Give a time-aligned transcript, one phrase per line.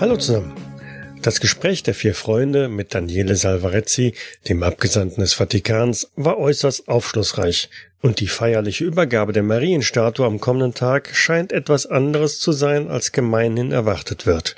[0.00, 0.59] Hallo zusammen.
[1.22, 4.14] Das Gespräch der vier Freunde mit Daniele Salvarezzi,
[4.48, 7.68] dem Abgesandten des Vatikans, war äußerst aufschlussreich,
[8.00, 13.12] und die feierliche Übergabe der Marienstatue am kommenden Tag scheint etwas anderes zu sein, als
[13.12, 14.56] gemeinhin erwartet wird.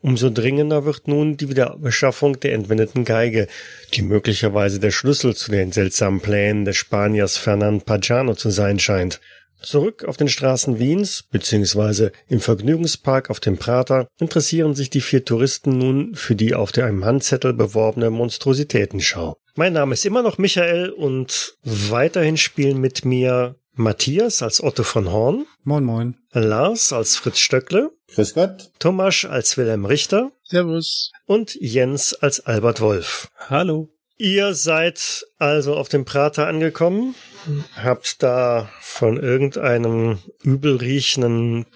[0.00, 3.48] Umso dringender wird nun die Wiederbeschaffung der entwendeten Geige,
[3.92, 9.20] die möglicherweise der Schlüssel zu den seltsamen Plänen des Spaniers Fernand Pagano zu sein scheint.
[9.62, 15.24] Zurück auf den Straßen Wiens beziehungsweise im Vergnügungspark auf dem Prater interessieren sich die vier
[15.24, 19.36] Touristen nun für die auf einem Handzettel beworbene Monstrositätenschau.
[19.54, 25.10] Mein Name ist immer noch Michael und weiterhin spielen mit mir Matthias als Otto von
[25.10, 25.46] Horn.
[25.64, 26.16] Moin, moin.
[26.32, 27.90] Lars als Fritz Stöckle.
[28.14, 28.70] Grüß Gott.
[28.78, 30.32] Thomas als Wilhelm Richter.
[30.42, 31.12] Servus.
[31.26, 33.30] Und Jens als Albert Wolf.
[33.48, 33.88] Hallo.
[34.18, 37.14] Ihr seid also auf dem Prater angekommen,
[37.76, 41.66] habt da von irgendeinem übelriechenden,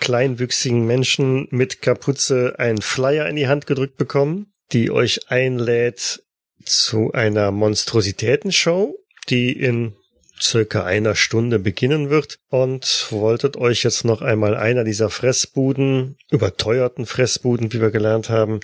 [0.00, 6.22] kleinwüchsigen Menschen mit Kapuze einen Flyer in die Hand gedrückt bekommen, die euch einlädt
[6.64, 9.94] zu einer Monstrositätenshow, die in
[10.40, 12.38] circa einer Stunde beginnen wird?
[12.48, 18.60] Und wolltet euch jetzt noch einmal einer dieser Fressbuden, überteuerten Fressbuden, wie wir gelernt haben,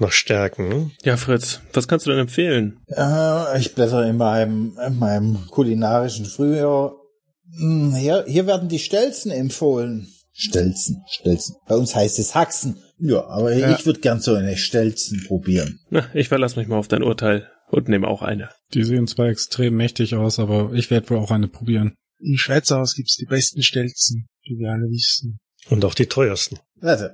[0.00, 0.92] noch stärken.
[1.02, 2.80] Ja, Fritz, was kannst du denn empfehlen?
[2.88, 6.94] Äh, ich blätter in meinem, in meinem kulinarischen Frühjahr.
[7.58, 10.08] Hm, Hier, hier werden die Stelzen empfohlen.
[10.32, 11.56] Stelzen, Stelzen.
[11.66, 12.76] Bei uns heißt es Haxen.
[13.00, 13.76] Ja, aber Ja.
[13.76, 15.80] ich würde gern so eine Stelzen probieren.
[15.90, 18.50] Na, ich verlasse mich mal auf dein Urteil und nehme auch eine.
[18.74, 21.94] Die sehen zwar extrem mächtig aus, aber ich werde wohl auch eine probieren.
[22.20, 25.38] Im Schweizer Haus gibt's die besten Stelzen, wie wir alle wissen.
[25.70, 26.58] Und auch die teuersten.
[26.80, 27.06] Also,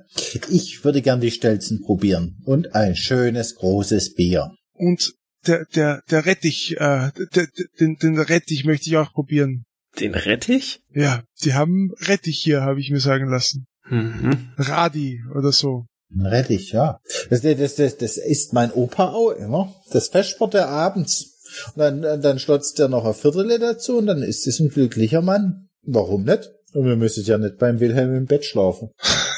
[0.49, 2.37] ich würde gern die Stelzen probieren.
[2.45, 4.51] Und ein schönes, großes Bier.
[4.73, 5.13] Und
[5.47, 7.47] der, der, der Rettich, äh, der, der,
[7.79, 9.65] den, den Rettich möchte ich auch probieren.
[9.99, 10.81] Den Rettich?
[10.93, 13.65] Ja, die haben Rettich hier, habe ich mir sagen lassen.
[13.89, 14.49] Mhm.
[14.57, 15.85] Radi oder so.
[16.17, 16.99] Rettich, ja.
[17.29, 19.73] Das, das, das, das isst mein Opa auch immer.
[19.91, 21.31] Das Vesper der abends.
[21.75, 25.21] Und dann, dann schlotzt er noch ein Viertel dazu und dann ist es ein glücklicher
[25.21, 25.69] Mann.
[25.83, 26.51] Warum nicht?
[26.73, 28.89] Und wir müssen ja nicht beim Wilhelm im Bett schlafen.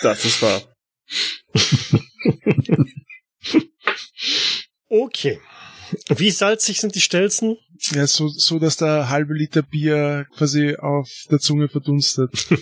[0.01, 0.61] Das ist wahr.
[4.89, 5.39] Okay.
[6.09, 7.57] Wie salzig sind die Stelzen?
[7.91, 12.31] Ja, so, so, dass der halbe Liter Bier quasi auf der Zunge verdunstet.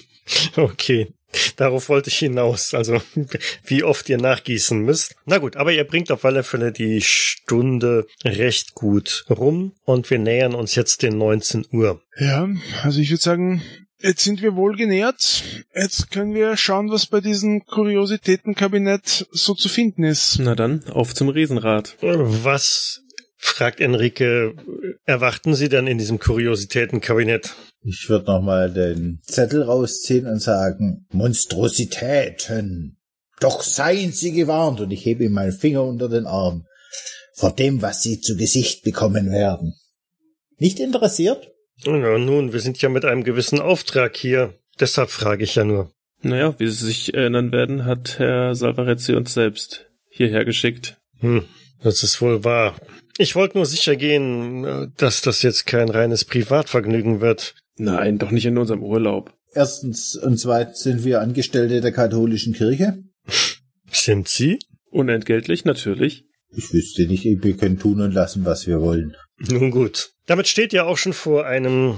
[0.56, 1.14] Okay.
[1.56, 2.74] Darauf wollte ich hinaus.
[2.74, 3.00] Also,
[3.64, 5.16] wie oft ihr nachgießen müsst.
[5.26, 10.18] Na gut, aber ihr bringt auf alle Fälle die Stunde recht gut rum und wir
[10.18, 12.02] nähern uns jetzt den 19 Uhr.
[12.18, 12.50] Ja,
[12.82, 13.62] also ich würde sagen,
[14.02, 15.44] jetzt sind wir wohl genährt.
[15.74, 20.38] Jetzt können wir schauen, was bei diesem Kuriositätenkabinett so zu finden ist.
[20.40, 21.98] Na dann, auf zum Riesenrad.
[22.02, 23.02] Was,
[23.38, 24.56] fragt Enrique,
[25.06, 27.56] erwarten Sie denn in diesem Kuriositätenkabinett?
[27.82, 32.98] Ich würde nochmal den Zettel rausziehen und sagen, Monstrositäten.
[33.40, 36.66] Doch seien Sie gewarnt und ich hebe ihm meinen Finger unter den Arm.
[37.34, 39.76] Vor dem, was Sie zu Gesicht bekommen werden.
[40.58, 41.52] Nicht interessiert?
[41.84, 44.54] Na nun, wir sind ja mit einem gewissen Auftrag hier.
[44.80, 45.92] Deshalb frage ich ja nur.
[46.22, 50.98] Naja, wie Sie sich erinnern werden, hat Herr Salvarezzi uns selbst hierher geschickt.
[51.20, 51.44] Hm,
[51.82, 52.76] das ist wohl wahr.
[53.18, 57.56] Ich wollte nur sicher gehen, dass das jetzt kein reines Privatvergnügen wird.
[57.78, 59.34] Nein, doch nicht in unserem Urlaub.
[59.54, 62.98] Erstens und zweitens sind wir Angestellte der katholischen Kirche.
[63.92, 64.60] Sind Sie?
[64.90, 66.26] Unentgeltlich, natürlich.
[66.50, 69.16] Ich wüsste nicht, wir können tun und lassen, was wir wollen.
[69.38, 70.12] Nun gut.
[70.26, 71.98] Damit steht ja auch schon vor einem,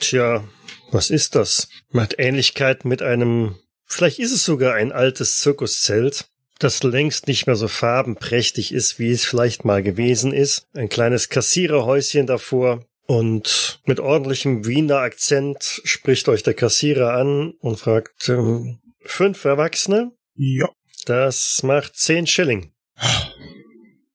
[0.00, 0.44] tja,
[0.90, 1.68] was ist das?
[1.90, 6.28] Macht Ähnlichkeit mit einem, vielleicht ist es sogar ein altes Zirkuszelt,
[6.58, 10.66] das längst nicht mehr so farbenprächtig ist, wie es vielleicht mal gewesen ist.
[10.74, 12.84] Ein kleines Kassiererhäuschen davor.
[13.06, 20.12] Und mit ordentlichem Wiener Akzent spricht euch der Kassierer an und fragt, ähm, fünf Erwachsene?
[20.34, 20.68] Ja.
[21.04, 22.72] Das macht zehn Schilling.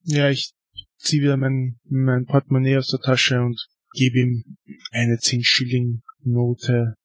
[0.04, 0.52] Ja, ich
[1.02, 3.60] ziehe wieder mein, mein Portemonnaie aus der Tasche und
[3.94, 4.44] gebe ihm
[4.92, 6.96] eine 10-Schilling-Note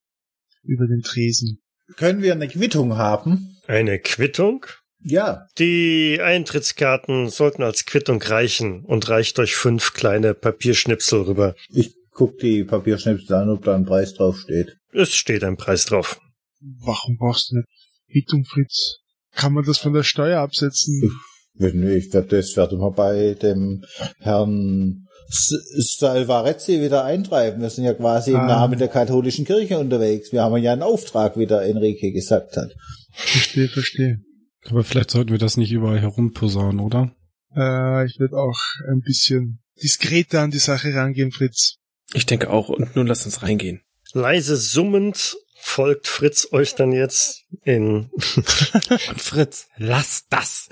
[0.63, 1.59] über den Tresen.
[1.97, 3.57] Können wir eine Quittung haben?
[3.67, 4.67] Eine Quittung?
[5.01, 5.47] Ja.
[5.59, 11.55] Die Eintrittskarten sollten als Quittung reichen und reicht euch fünf kleine Papierschnipsel rüber.
[11.69, 14.77] Ich guck die Papierschnipsel an, ob da ein Preis drauf steht.
[14.93, 16.21] Es steht ein Preis drauf.
[16.61, 17.65] Warum brauchst du eine
[18.11, 18.99] Quittung, Fritz?
[19.33, 21.21] Kann man das von der Steuer absetzen?
[21.59, 23.85] Wenn ich werde, das werden wir bei dem
[24.21, 27.61] Herrn Salvarezzi wieder eintreiben.
[27.61, 28.47] Wir sind ja quasi im Ah.
[28.47, 30.33] Namen der katholischen Kirche unterwegs.
[30.33, 32.73] Wir haben ja einen Auftrag, wie der Enrique gesagt hat.
[33.13, 34.21] Verstehe, verstehe.
[34.69, 37.13] Aber vielleicht sollten wir das nicht überall herumposaunen, oder?
[37.57, 38.59] Äh, ich werde auch
[38.89, 41.77] ein bisschen diskreter an die Sache rangehen, Fritz.
[42.15, 42.69] Ich denke auch.
[42.69, 43.81] Und nun lass uns reingehen.
[44.13, 45.37] Leise summend
[45.67, 50.69] folgt Fritz euch dann jetzt in Und Fritz, lass das!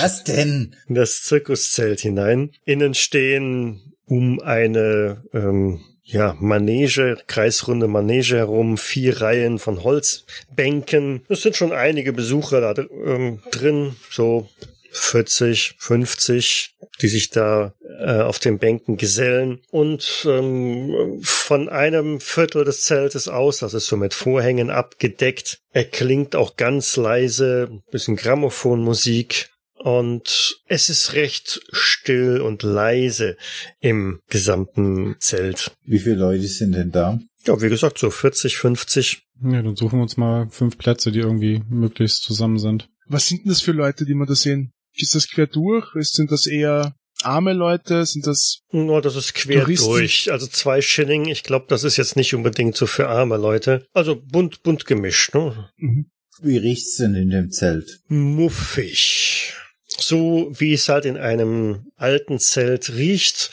[0.00, 0.76] Was denn?
[0.86, 2.52] in das Zirkuszelt hinein.
[2.64, 11.24] Innen stehen um eine ähm, ja, Manege, kreisrunde Manege herum, vier Reihen von Holzbänken.
[11.28, 14.48] Es sind schon einige Besucher da ähm, drin, so
[14.92, 19.60] 40, 50, die sich da äh, auf den Bänken gesellen.
[19.70, 26.36] Und ähm, von einem Viertel des Zeltes aus, das ist so mit Vorhängen abgedeckt, erklingt
[26.36, 29.50] auch ganz leise ein bisschen Grammophonmusik.
[29.82, 33.38] Und es ist recht still und leise
[33.80, 35.72] im gesamten Zelt.
[35.86, 37.18] Wie viele Leute sind denn da?
[37.46, 39.22] Ja, wie gesagt, so 40, 50.
[39.42, 42.90] Ja, dann suchen wir uns mal fünf Plätze, die irgendwie möglichst zusammen sind.
[43.06, 44.72] Was sind denn das für Leute, die wir da sehen?
[44.94, 45.86] Ist das quer durch?
[45.94, 48.04] Sind das eher arme Leute?
[48.06, 49.86] Sind das Nur das ist quer Touristen.
[49.86, 50.32] durch.
[50.32, 51.26] Also zwei Schilling.
[51.26, 53.86] Ich glaube, das ist jetzt nicht unbedingt so für arme Leute.
[53.92, 55.70] Also bunt, bunt gemischt, ne?
[55.76, 56.10] mhm.
[56.42, 58.00] Wie riecht's denn in dem Zelt?
[58.08, 59.54] Muffig.
[59.86, 63.50] So wie es halt in einem alten Zelt riecht,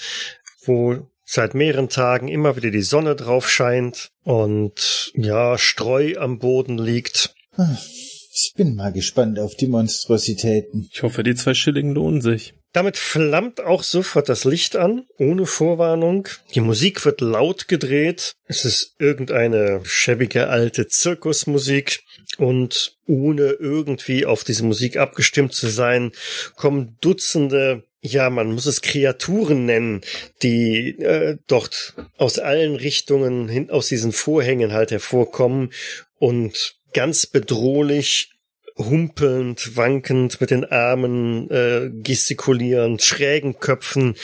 [0.64, 6.78] wo seit mehreren Tagen immer wieder die Sonne drauf scheint und ja, Streu am Boden
[6.78, 7.36] liegt.
[8.40, 10.88] Ich bin mal gespannt auf die Monstrositäten.
[10.94, 12.54] Ich hoffe, die zwei Schilling lohnen sich.
[12.72, 16.28] Damit flammt auch sofort das Licht an, ohne Vorwarnung.
[16.54, 18.34] Die Musik wird laut gedreht.
[18.46, 22.04] Es ist irgendeine schäbige alte Zirkusmusik.
[22.38, 26.12] Und ohne irgendwie auf diese Musik abgestimmt zu sein,
[26.56, 30.02] kommen Dutzende, ja, man muss es Kreaturen nennen,
[30.44, 35.72] die äh, dort aus allen Richtungen hin aus diesen Vorhängen halt hervorkommen
[36.20, 38.32] und ganz bedrohlich
[38.78, 44.16] humpelnd, wankend mit den Armen, äh, gestikulierend, schrägen Köpfen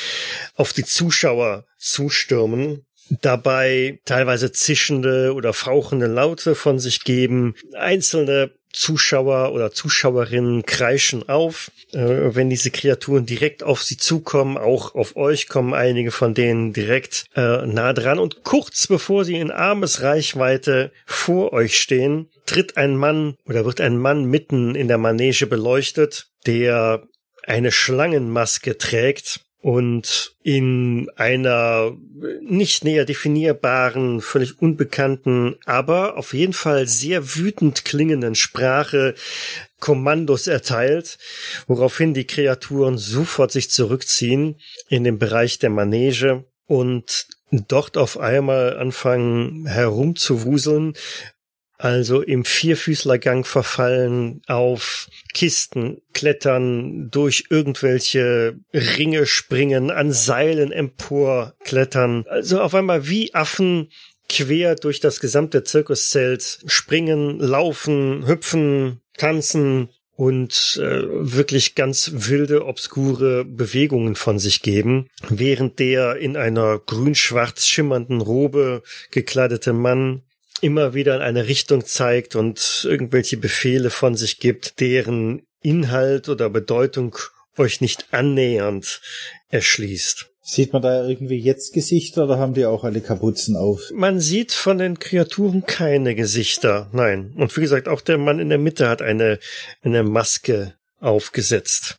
[0.56, 2.86] auf die Zuschauer zustürmen,
[3.22, 11.72] dabei teilweise zischende oder fauchende Laute von sich geben, einzelne Zuschauer oder Zuschauerinnen kreischen auf,
[11.92, 12.00] äh,
[12.36, 14.58] wenn diese Kreaturen direkt auf sie zukommen.
[14.58, 18.20] Auch auf euch kommen einige von denen direkt äh, nah dran.
[18.20, 23.98] Und kurz bevor sie in Armesreichweite vor euch stehen, tritt ein Mann oder wird ein
[23.98, 27.04] Mann mitten in der Manege beleuchtet, der
[27.46, 31.96] eine Schlangenmaske trägt und in einer
[32.42, 39.16] nicht näher definierbaren, völlig unbekannten, aber auf jeden Fall sehr wütend klingenden Sprache
[39.80, 41.18] Kommandos erteilt,
[41.66, 48.78] woraufhin die Kreaturen sofort sich zurückziehen in den Bereich der Manege und dort auf einmal
[48.78, 50.94] anfangen herumzuwuseln,
[51.84, 62.24] also im Vierfüßlergang verfallen, auf Kisten klettern, durch irgendwelche Ringe springen, an Seilen empor klettern.
[62.30, 63.90] Also auf einmal wie Affen
[64.30, 73.44] quer durch das gesamte Zirkuszelt springen, laufen, hüpfen, tanzen und äh, wirklich ganz wilde, obskure
[73.44, 80.22] Bewegungen von sich geben, während der in einer grün-schwarz schimmernden Robe gekleidete Mann
[80.64, 86.50] immer wieder in eine Richtung zeigt und irgendwelche Befehle von sich gibt, deren Inhalt oder
[86.50, 87.16] Bedeutung
[87.58, 89.02] euch nicht annähernd
[89.50, 90.30] erschließt.
[90.46, 93.92] Sieht man da irgendwie jetzt Gesichter oder haben die auch alle Kapuzen auf?
[93.94, 97.34] Man sieht von den Kreaturen keine Gesichter, nein.
[97.38, 99.40] Und wie gesagt, auch der Mann in der Mitte hat eine,
[99.84, 101.98] eine Maske aufgesetzt.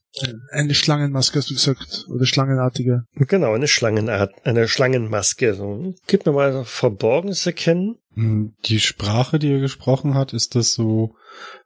[0.50, 3.04] eine Schlangenmaske, hast du gesagt, oder schlangenartige.
[3.14, 5.54] Genau, eine Schlangenart, eine Schlangenmaske.
[5.54, 5.94] So.
[6.06, 7.96] Gib mir mal Verborgenes erkennen.
[8.14, 11.16] Hm, Die Sprache, die er gesprochen hat, ist das so,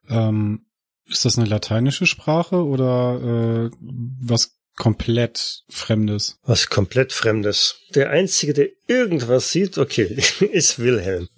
[0.08, 0.66] ähm,
[1.06, 3.76] ist das eine lateinische Sprache oder äh,
[4.20, 6.38] was komplett Fremdes?
[6.44, 7.80] Was komplett Fremdes.
[7.94, 10.04] Der Einzige, der irgendwas sieht, okay,
[10.52, 11.28] ist Wilhelm.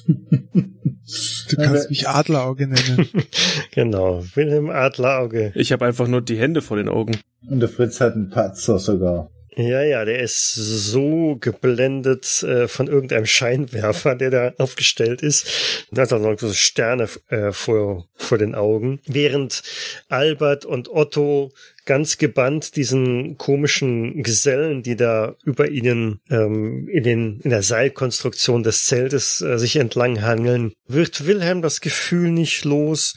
[1.48, 3.08] Du kannst mich Adlerauge nennen.
[3.72, 5.52] Genau, Wilhelm Adlerauge.
[5.54, 7.16] Ich habe einfach nur die Hände vor den Augen.
[7.48, 9.30] Und der Fritz hat einen Patzer sogar.
[9.60, 15.86] Ja, ja, der ist so geblendet äh, von irgendeinem Scheinwerfer, der da aufgestellt ist.
[15.90, 19.00] Da hat er noch so Sterne äh, vor, vor den Augen.
[19.06, 19.62] Während
[20.08, 21.52] Albert und Otto
[21.84, 28.62] ganz gebannt diesen komischen Gesellen, die da über ihnen ähm, in, den, in der Seilkonstruktion
[28.62, 33.14] des Zeltes äh, sich entlang hangeln, wird Wilhelm das Gefühl nicht los,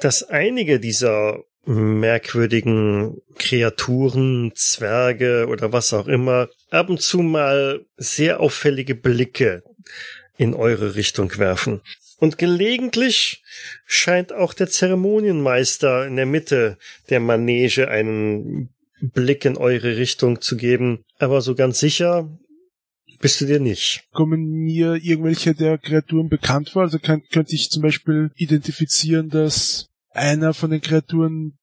[0.00, 8.40] dass einige dieser merkwürdigen Kreaturen, Zwerge oder was auch immer, ab und zu mal sehr
[8.40, 9.62] auffällige Blicke
[10.38, 11.82] in eure Richtung werfen.
[12.18, 13.42] Und gelegentlich
[13.84, 16.78] scheint auch der Zeremonienmeister in der Mitte
[17.10, 18.70] der Manege einen
[19.00, 21.04] Blick in eure Richtung zu geben.
[21.18, 22.28] Aber so ganz sicher
[23.20, 24.04] bist du dir nicht.
[24.12, 26.82] Kommen mir irgendwelche der Kreaturen bekannt vor?
[26.82, 31.58] Also kann, könnte ich zum Beispiel identifizieren, dass einer von den Kreaturen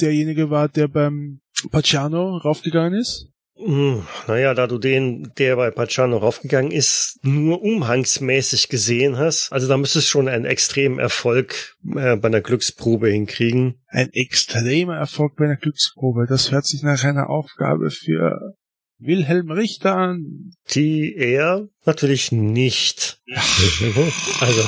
[0.00, 3.26] derjenige war, der beim Pacciano raufgegangen ist?
[3.62, 9.68] Hm, naja, da du den, der bei Pacciano raufgegangen ist, nur umhangsmäßig gesehen hast, also
[9.68, 13.82] da müsstest du schon einen extremen Erfolg äh, bei einer Glücksprobe hinkriegen.
[13.88, 18.54] Ein extremer Erfolg bei einer Glücksprobe, das hört sich nach einer Aufgabe für
[19.00, 20.52] Wilhelm Richter an.
[20.70, 23.20] Die er natürlich nicht.
[24.40, 24.62] also,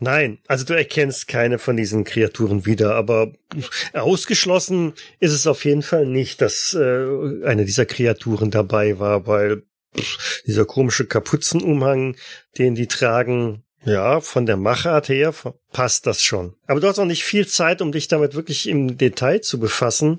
[0.00, 3.32] nein, also du erkennst keine von diesen Kreaturen wieder, aber
[3.92, 9.62] ausgeschlossen ist es auf jeden Fall nicht, dass äh, eine dieser Kreaturen dabei war, weil
[10.46, 12.16] dieser komische Kapuzenumhang,
[12.58, 15.34] den die tragen, ja, von der Machart her
[15.72, 16.54] passt das schon.
[16.66, 20.18] Aber du hast auch nicht viel Zeit, um dich damit wirklich im Detail zu befassen,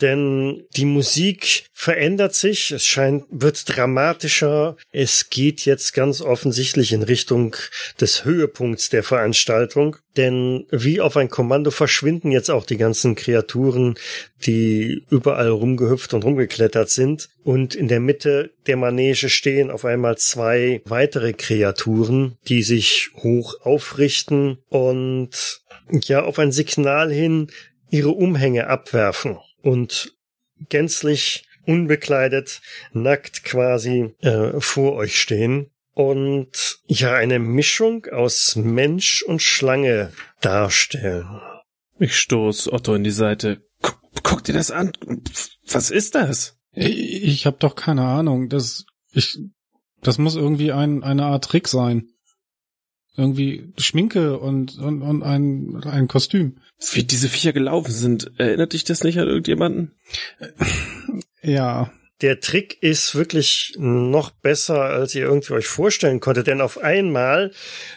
[0.00, 7.02] denn die Musik verändert sich, es scheint, wird dramatischer, es geht jetzt ganz offensichtlich in
[7.02, 7.56] Richtung
[8.00, 13.96] des Höhepunkts der Veranstaltung, denn wie auf ein Kommando verschwinden jetzt auch die ganzen Kreaturen,
[14.46, 17.30] die überall rumgehüpft und rumgeklettert sind.
[17.42, 22.83] Und in der Mitte der Manege stehen auf einmal zwei weitere Kreaturen, die sich
[23.16, 27.48] hoch aufrichten und ja auf ein Signal hin
[27.90, 30.14] ihre Umhänge abwerfen und
[30.68, 32.60] gänzlich unbekleidet,
[32.92, 41.40] nackt quasi äh, vor euch stehen und ja eine Mischung aus Mensch und Schlange darstellen.
[41.98, 43.62] Ich stoß Otto in die Seite.
[43.80, 44.92] Guck, guck dir das an.
[45.68, 46.56] Was ist das?
[46.72, 48.48] Ich, ich habe doch keine Ahnung.
[48.48, 49.38] Das ich
[50.00, 52.08] das muss irgendwie ein eine Art Trick sein
[53.16, 56.56] irgendwie Schminke und, und, und ein, ein Kostüm.
[56.92, 59.92] Wie diese Viecher gelaufen sind, erinnert dich das nicht an irgendjemanden?
[61.46, 61.92] Ja.
[62.22, 67.50] Der Trick ist wirklich noch besser, als ihr irgendwie euch vorstellen konntet, denn auf einmal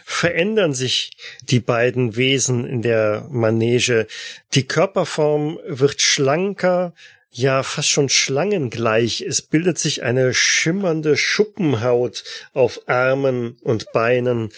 [0.04, 4.06] verändern sich die beiden Wesen in der Manege.
[4.52, 6.92] Die Körperform wird schlanker,
[7.30, 9.22] ja fast schon schlangengleich.
[9.22, 14.50] Es bildet sich eine schimmernde Schuppenhaut auf Armen und Beinen.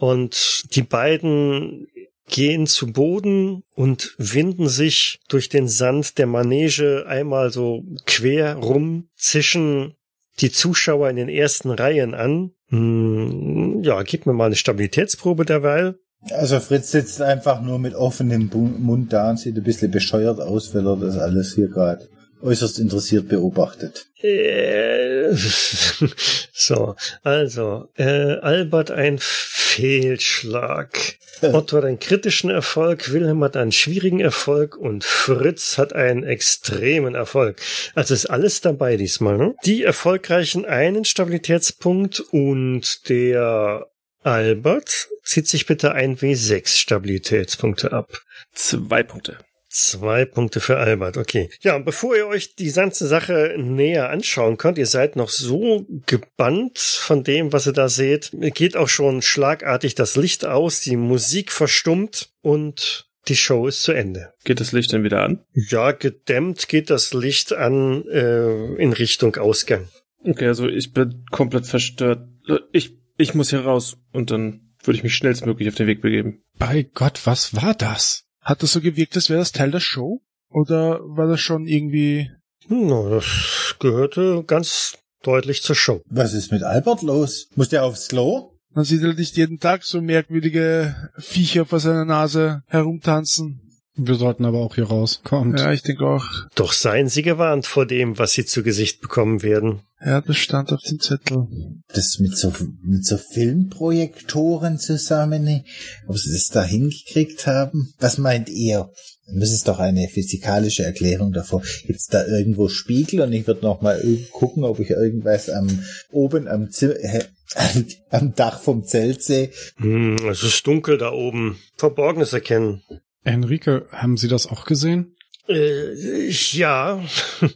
[0.00, 1.86] Und die beiden
[2.26, 9.10] gehen zu Boden und winden sich durch den Sand der Manege einmal so quer rum,
[9.14, 9.94] zischen
[10.38, 12.52] die Zuschauer in den ersten Reihen an.
[12.68, 15.98] Hm, ja, gib mir mal eine Stabilitätsprobe derweil.
[16.30, 20.74] Also Fritz sitzt einfach nur mit offenem Mund da und sieht ein bisschen bescheuert aus,
[20.74, 22.08] weil er das alles hier gerade
[22.42, 24.06] äußerst interessiert beobachtet.
[24.22, 25.32] Äh,
[26.52, 31.16] so, also, äh, Albert ein Fehlschlag.
[31.42, 37.14] Otto hat einen kritischen Erfolg, Wilhelm hat einen schwierigen Erfolg und Fritz hat einen extremen
[37.14, 37.60] Erfolg.
[37.94, 39.38] Also ist alles dabei diesmal.
[39.38, 39.54] Ne?
[39.64, 43.86] Die erfolgreichen einen Stabilitätspunkt und der
[44.22, 48.20] Albert zieht sich bitte ein W6 Stabilitätspunkte ab.
[48.52, 49.38] Zwei Punkte.
[49.72, 51.48] Zwei Punkte für Albert, okay.
[51.60, 56.80] Ja, bevor ihr euch die ganze Sache näher anschauen könnt, ihr seid noch so gebannt
[56.80, 61.52] von dem, was ihr da seht, geht auch schon schlagartig das Licht aus, die Musik
[61.52, 64.32] verstummt und die Show ist zu Ende.
[64.42, 65.44] Geht das Licht dann wieder an?
[65.54, 69.88] Ja, gedämmt geht das Licht an äh, in Richtung Ausgang.
[70.24, 72.28] Okay, also ich bin komplett verstört.
[72.72, 76.42] Ich, ich muss hier raus und dann würde ich mich schnellstmöglich auf den Weg begeben.
[76.58, 78.26] Bei Gott, was war das?
[78.40, 80.20] Hat das so gewirkt, als wäre das Teil der Show?
[80.50, 82.30] Oder war das schon irgendwie...
[82.68, 86.02] No, das gehörte ganz deutlich zur Show.
[86.06, 87.48] Was ist mit Albert los?
[87.54, 88.52] Muss der aufs Klo?
[88.72, 93.69] Man sieht halt nicht jeden Tag so merkwürdige Viecher vor seiner Nase herumtanzen.
[94.02, 95.20] Wir sollten aber auch hier raus.
[95.22, 95.60] Kommt.
[95.60, 96.24] Ja, ich denke auch.
[96.54, 99.80] Doch seien Sie gewarnt vor dem, was Sie zu Gesicht bekommen werden.
[100.02, 101.46] Ja, das stand auf dem Zettel.
[101.92, 102.52] Das mit so,
[102.82, 105.64] mit so Filmprojektoren zusammen,
[106.06, 107.92] ob Sie das da hingekriegt haben?
[107.98, 108.90] Was meint ihr?
[109.32, 111.62] Das ist doch eine physikalische Erklärung davor.
[111.86, 114.02] Gibt's da irgendwo Spiegel und ich würde noch mal
[114.32, 115.68] gucken, ob ich irgendwas am
[116.10, 117.24] oben am, Zimmer, äh,
[118.10, 119.50] am Dach vom Zelt sehe.
[119.76, 121.58] Hm, es ist dunkel da oben.
[121.76, 122.82] Verborgenes erkennen.
[123.24, 125.16] Enrique, haben Sie das auch gesehen?
[125.48, 127.04] Äh, ja.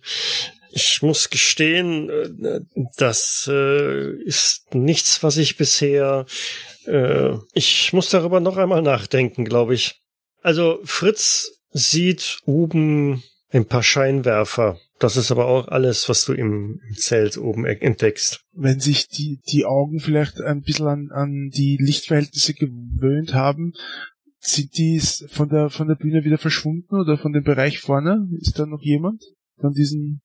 [0.77, 2.61] Ich muss gestehen, äh,
[2.97, 6.27] das äh, ist nichts, was ich bisher.
[6.87, 10.01] Äh, ich muss darüber noch einmal nachdenken, glaube ich.
[10.43, 14.81] Also Fritz sieht oben ein paar Scheinwerfer.
[14.99, 18.41] Das ist aber auch alles, was du im, Zelt oben e- entdeckst.
[18.53, 23.75] Wenn sich die, die Augen vielleicht ein bisschen an, an die Lichtverhältnisse gewöhnt haben,
[24.47, 28.29] sind die von der, von der Bühne wieder verschwunden oder von dem Bereich vorne?
[28.41, 29.23] Ist da noch jemand
[29.59, 30.21] von diesen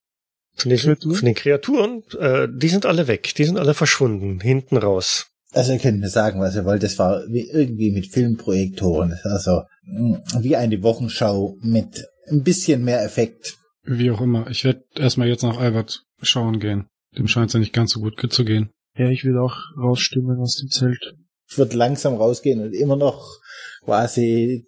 [0.55, 1.15] Von den Kreaturen?
[1.15, 3.33] Von den Kreaturen, äh, die sind alle weg.
[3.35, 4.39] Die sind alle verschwunden.
[4.39, 5.27] Hinten raus.
[5.51, 6.83] Also ihr könnt mir sagen, was ihr wollt.
[6.83, 9.09] Das war wie, irgendwie mit Filmprojektoren.
[9.09, 13.57] Das war so mh, wie eine Wochenschau mit ein bisschen mehr Effekt.
[13.83, 14.47] Wie auch immer.
[14.49, 16.87] Ich werde erstmal jetzt nach Albert schauen gehen.
[17.17, 18.69] Dem scheint es ja nicht ganz so gut zu gehen.
[18.97, 21.15] Ja, ich würde auch rausstimmen aus dem Zelt.
[21.49, 23.39] Ich würde langsam rausgehen und immer noch
[23.83, 24.65] quasi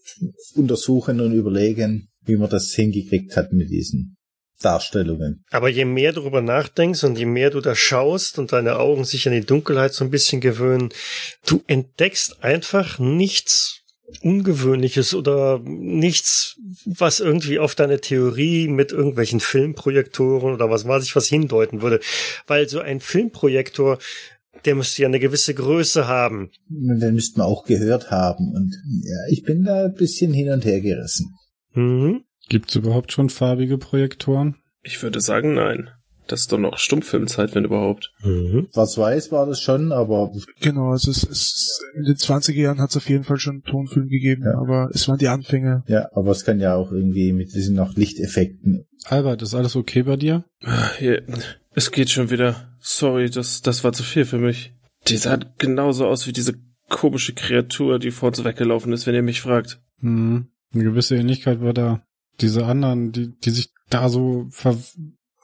[0.55, 4.17] untersuchen und überlegen, wie man das hingekriegt hat mit diesen
[4.61, 5.43] Darstellungen.
[5.49, 9.05] Aber je mehr du darüber nachdenkst und je mehr du da schaust und deine Augen
[9.05, 10.89] sich an die Dunkelheit so ein bisschen gewöhnen,
[11.45, 13.81] du entdeckst einfach nichts
[14.21, 21.15] Ungewöhnliches oder nichts, was irgendwie auf deine Theorie mit irgendwelchen Filmprojektoren oder was weiß ich
[21.15, 22.01] was hindeuten würde.
[22.45, 23.99] Weil so ein Filmprojektor,
[24.65, 26.51] der müsste ja eine gewisse Größe haben.
[26.69, 28.53] Und den müssten wir auch gehört haben.
[28.53, 31.33] Und ja, ich bin da ein bisschen hin und her gerissen.
[31.73, 32.21] Mhm.
[32.49, 34.55] Gibt's überhaupt schon farbige Projektoren?
[34.83, 35.89] Ich würde sagen, nein.
[36.27, 38.13] Das ist doch noch Stummfilmzeit, wenn überhaupt.
[38.23, 38.67] Mhm.
[38.73, 42.97] Schwarz-Weiß war das schon, aber Genau, also es, es in den 20er Jahren hat es
[42.97, 44.57] auf jeden Fall schon Tonfilm gegeben, Ja.
[44.57, 45.83] aber es waren die Anfänge.
[45.87, 48.85] ja, aber es kann ja auch irgendwie mit diesen noch Lichteffekten.
[49.05, 50.45] Albert, ist alles okay bei dir?
[50.99, 51.21] Hier,
[51.73, 52.75] es geht schon wieder.
[52.79, 54.73] Sorry, das, das war zu viel für mich.
[55.07, 56.55] Die sah genauso aus wie diese
[56.89, 59.81] komische Kreatur, die vor uns weggelaufen ist, wenn ihr mich fragt.
[59.99, 62.03] Hm, eine gewisse Ähnlichkeit war da.
[62.39, 64.77] Diese anderen, die, die sich da so ver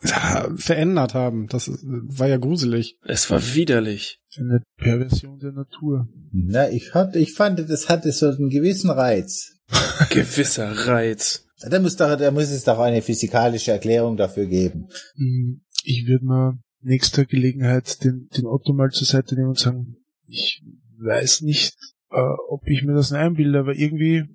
[0.04, 2.98] ja, verändert haben, das war ja gruselig.
[3.04, 4.20] Es war widerlich.
[4.38, 6.08] Eine Perversion der Natur.
[6.32, 9.58] Na, ich hatte, ich fand, das hatte so einen gewissen Reiz.
[10.12, 11.46] Gewisser Reiz.
[11.60, 14.90] Da muss doch, da muss es doch eine physikalische Erklärung dafür geben.
[15.16, 19.96] Hm, Ich würde mal nächster Gelegenheit den, den Otto mal zur Seite nehmen und sagen,
[20.28, 20.62] ich
[21.00, 21.78] weiß nicht,
[22.12, 24.26] äh, ob ich mir das einbilde, aber irgendwie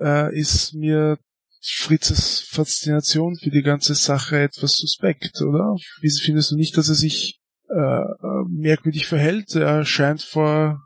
[0.00, 1.18] äh, ist mir
[1.60, 5.76] Fritzes Faszination für die ganze Sache etwas suspekt, oder?
[6.00, 9.54] Wie findest du nicht, dass er sich äh, äh, merkwürdig verhält?
[9.54, 10.80] Er scheint vor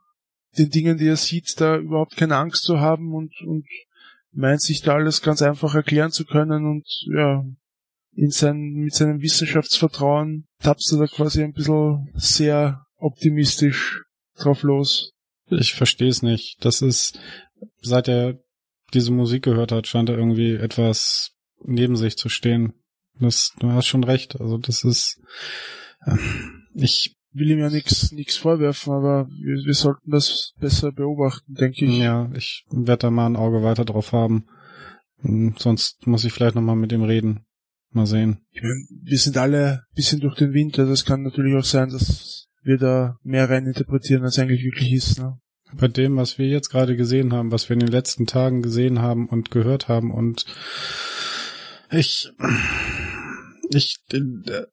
[0.59, 3.65] den Dingen, die er sieht, da überhaupt keine Angst zu haben und, und
[4.33, 6.85] meint sich da alles ganz einfach erklären zu können und
[7.15, 7.45] ja,
[8.17, 14.03] in sein, mit seinem Wissenschaftsvertrauen tappst du da quasi ein bisschen sehr optimistisch
[14.39, 15.13] drauf los.
[15.51, 16.57] Ich verstehe es nicht.
[16.65, 17.19] Das ist,
[17.83, 18.39] seit er
[18.95, 22.73] diese Musik gehört hat, scheint er irgendwie etwas neben sich zu stehen.
[23.21, 24.41] Das, du hast schon recht.
[24.41, 25.21] Also das ist,
[26.75, 31.85] ich, Will ihm ja nichts nix vorwerfen, aber wir, wir sollten das besser beobachten, denke
[31.85, 31.99] ich.
[31.99, 34.47] ja, ich werde da mal ein Auge weiter drauf haben.
[35.21, 37.45] Hm, Sonst muss ich vielleicht nochmal mit ihm reden.
[37.91, 38.41] Mal sehen.
[38.53, 42.79] Wir sind alle ein bisschen durch den also es kann natürlich auch sein, dass wir
[42.79, 45.19] da mehr rein interpretieren, als eigentlich wirklich ist.
[45.19, 45.39] Ne?
[45.75, 49.01] Bei dem, was wir jetzt gerade gesehen haben, was wir in den letzten Tagen gesehen
[49.01, 50.47] haben und gehört haben und
[51.91, 52.31] ich,
[53.71, 53.99] ich,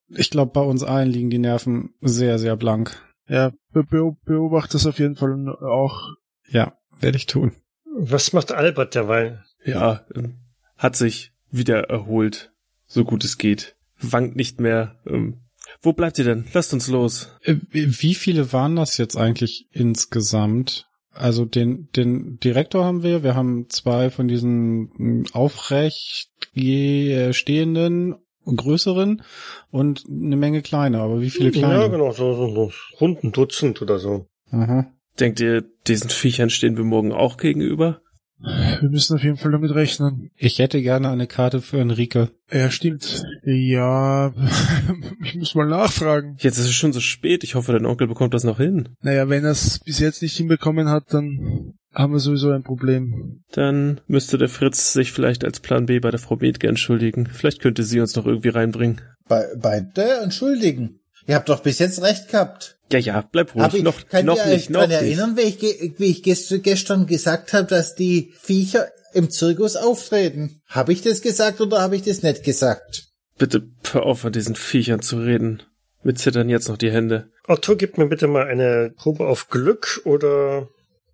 [0.09, 2.99] ich glaube, bei uns allen liegen die Nerven sehr, sehr blank.
[3.27, 6.09] Ja, be be beobachte das auf jeden Fall auch.
[6.49, 7.53] Ja, werde ich tun.
[7.95, 9.43] Was macht Albert derweil?
[9.63, 10.39] Ja, ähm,
[10.77, 12.52] hat sich wieder erholt,
[12.93, 13.75] so gut es geht.
[13.99, 14.99] Wankt nicht mehr.
[15.07, 15.41] Ähm,
[15.81, 16.45] wo bleibt ihr denn?
[16.53, 17.29] Lasst uns los.
[17.41, 20.87] Äh, Wie viele waren das jetzt eigentlich insgesamt?
[21.11, 29.21] Also den, den Direktor haben wir, wir haben zwei von diesen mh, aufrecht stehenden, größeren
[29.69, 31.75] und eine Menge kleine, aber wie viele kleine?
[31.75, 34.27] Ja, genau, so, so, so rund ein Dutzend oder so.
[34.51, 34.87] Aha.
[35.19, 38.01] Denkt ihr, diesen Viechern stehen wir morgen auch gegenüber?
[38.43, 40.29] Wir müssen auf jeden Fall damit rechnen.
[40.35, 42.29] Ich hätte gerne eine Karte für Enrique.
[42.51, 43.23] Ja, stimmt.
[43.43, 44.33] Ja,
[45.23, 46.35] ich muss mal nachfragen.
[46.39, 47.43] Jetzt ist es schon so spät.
[47.43, 48.89] Ich hoffe, dein Onkel bekommt das noch hin.
[49.01, 53.43] Naja, wenn er es bis jetzt nicht hinbekommen hat, dann haben wir sowieso ein Problem.
[53.51, 57.27] Dann müsste der Fritz sich vielleicht als Plan B bei der Frau Bethke entschuldigen.
[57.27, 59.01] Vielleicht könnte sie uns noch irgendwie reinbringen.
[59.27, 60.99] Bei, bei der Entschuldigen.
[61.27, 62.77] Ihr habt doch bis jetzt recht gehabt.
[62.93, 63.63] Ja, ja, bleib ruhig.
[63.63, 65.17] Aber ich noch kann noch ihr nicht, euch noch daran nicht.
[65.17, 70.61] erinnern, wie ich, wie ich gest gestern gesagt habe, dass die Viecher im Zirkus auftreten.
[70.67, 73.07] Habe ich das gesagt oder habe ich das nicht gesagt?
[73.39, 75.63] Bitte hör auf, an diesen Viechern zu reden.
[76.03, 77.31] Mir zittern jetzt noch die Hände.
[77.47, 80.67] Otto, gib mir bitte mal eine Probe auf Glück oder...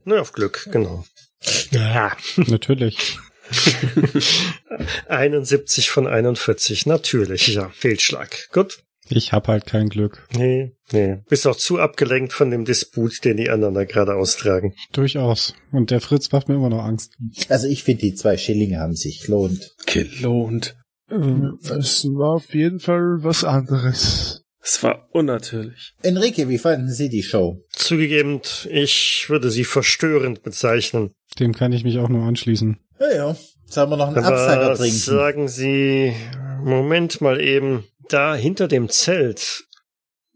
[0.03, 1.05] Ne, auf Glück, genau.
[1.71, 3.17] Ja, Natürlich.
[5.07, 8.49] 71 von 41, natürlich, ja, Fehlschlag.
[8.51, 8.83] Gut.
[9.10, 10.28] Ich hab halt kein Glück.
[10.38, 11.17] Nee, nee.
[11.28, 14.74] Bist auch zu abgelenkt von dem Disput, den die anderen da gerade austragen.
[14.93, 15.56] Durchaus.
[15.72, 17.13] Und der Fritz macht mir immer noch Angst.
[17.50, 19.76] Also ich finde, die zwei Schillinge haben sich gelohnt.
[19.86, 20.76] Gelohnt.
[21.10, 24.43] Es war auf jeden Fall was anderes.
[24.62, 25.93] Es war unnatürlich.
[26.04, 27.58] Enrique, wie fanden Sie die Show?
[27.72, 31.12] Zugegeben, ich würde sie verstörend bezeichnen.
[31.39, 32.78] Dem kann ich mich auch nur anschließen.
[33.00, 33.38] Ja, ja.
[33.65, 34.98] Sollen wir noch einen Absager Aber trinken?
[34.98, 36.13] sagen Sie,
[36.63, 39.65] Moment mal eben, da hinter dem Zelt,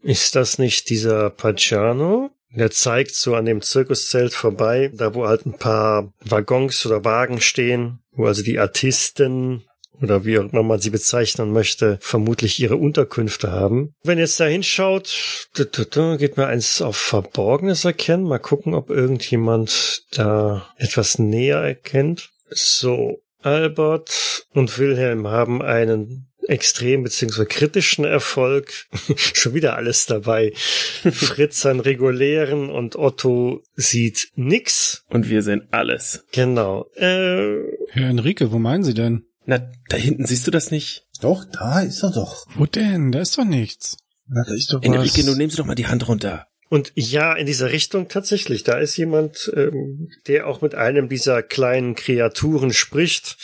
[0.02, 2.30] ist das nicht dieser Pagano?
[2.50, 7.40] Der zeigt so an dem Zirkuszelt vorbei, da wo halt ein paar Waggons oder Wagen
[7.40, 9.64] stehen, wo also die Artisten
[10.00, 13.94] oder wie auch immer man sie bezeichnen möchte, vermutlich ihre Unterkünfte haben.
[14.02, 18.24] Wenn jetzt da hinschaut, geht mir eins auf Verborgenes erkennen.
[18.24, 22.30] Mal gucken, ob irgendjemand da etwas näher erkennt.
[22.50, 27.44] So, Albert und Wilhelm haben einen extrem bzw.
[27.46, 28.86] kritischen Erfolg.
[29.16, 30.52] Schon wieder alles dabei.
[30.54, 35.04] Fritz einen regulären und Otto sieht nix.
[35.10, 36.24] Und wir sehen alles.
[36.32, 36.90] Genau.
[36.96, 39.26] Äh, Herr Enrique, wo meinen Sie denn?
[39.46, 41.06] Na, da hinten siehst du das nicht?
[41.20, 42.46] Doch, da ist er doch.
[42.54, 43.12] Wo denn?
[43.12, 43.96] Da ist doch nichts.
[44.26, 45.26] Na, da ist doch Enrique, was.
[45.26, 46.46] nun nehmen Sie doch mal die Hand runter.
[46.70, 48.64] Und ja, in dieser Richtung tatsächlich.
[48.64, 53.36] Da ist jemand, ähm, der auch mit einem dieser kleinen Kreaturen spricht,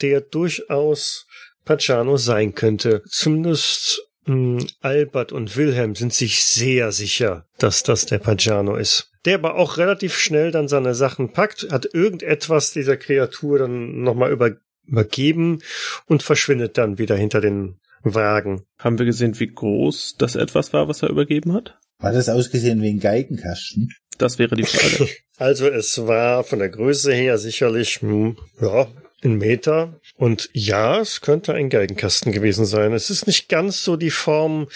[0.00, 1.26] der durchaus
[1.64, 3.02] Pacciano sein könnte.
[3.08, 9.10] Zumindest mh, Albert und Wilhelm sind sich sehr sicher, dass das der Pagano ist.
[9.24, 14.32] Der aber auch relativ schnell dann seine Sachen packt, hat irgendetwas dieser Kreatur dann nochmal
[14.32, 15.62] über, übergeben
[16.06, 18.64] und verschwindet dann wieder hinter den Wagen.
[18.78, 21.78] Haben wir gesehen, wie groß das etwas war, was er übergeben hat?
[22.00, 23.90] Hat das ausgesehen wie ein Geigenkasten?
[24.18, 25.10] Das wäre die Frage.
[25.38, 28.86] Also es war von der Größe her sicherlich, hm, ja,
[29.24, 30.00] ein Meter.
[30.16, 32.92] Und ja, es könnte ein Geigenkasten gewesen sein.
[32.92, 34.68] Es ist nicht ganz so die Form,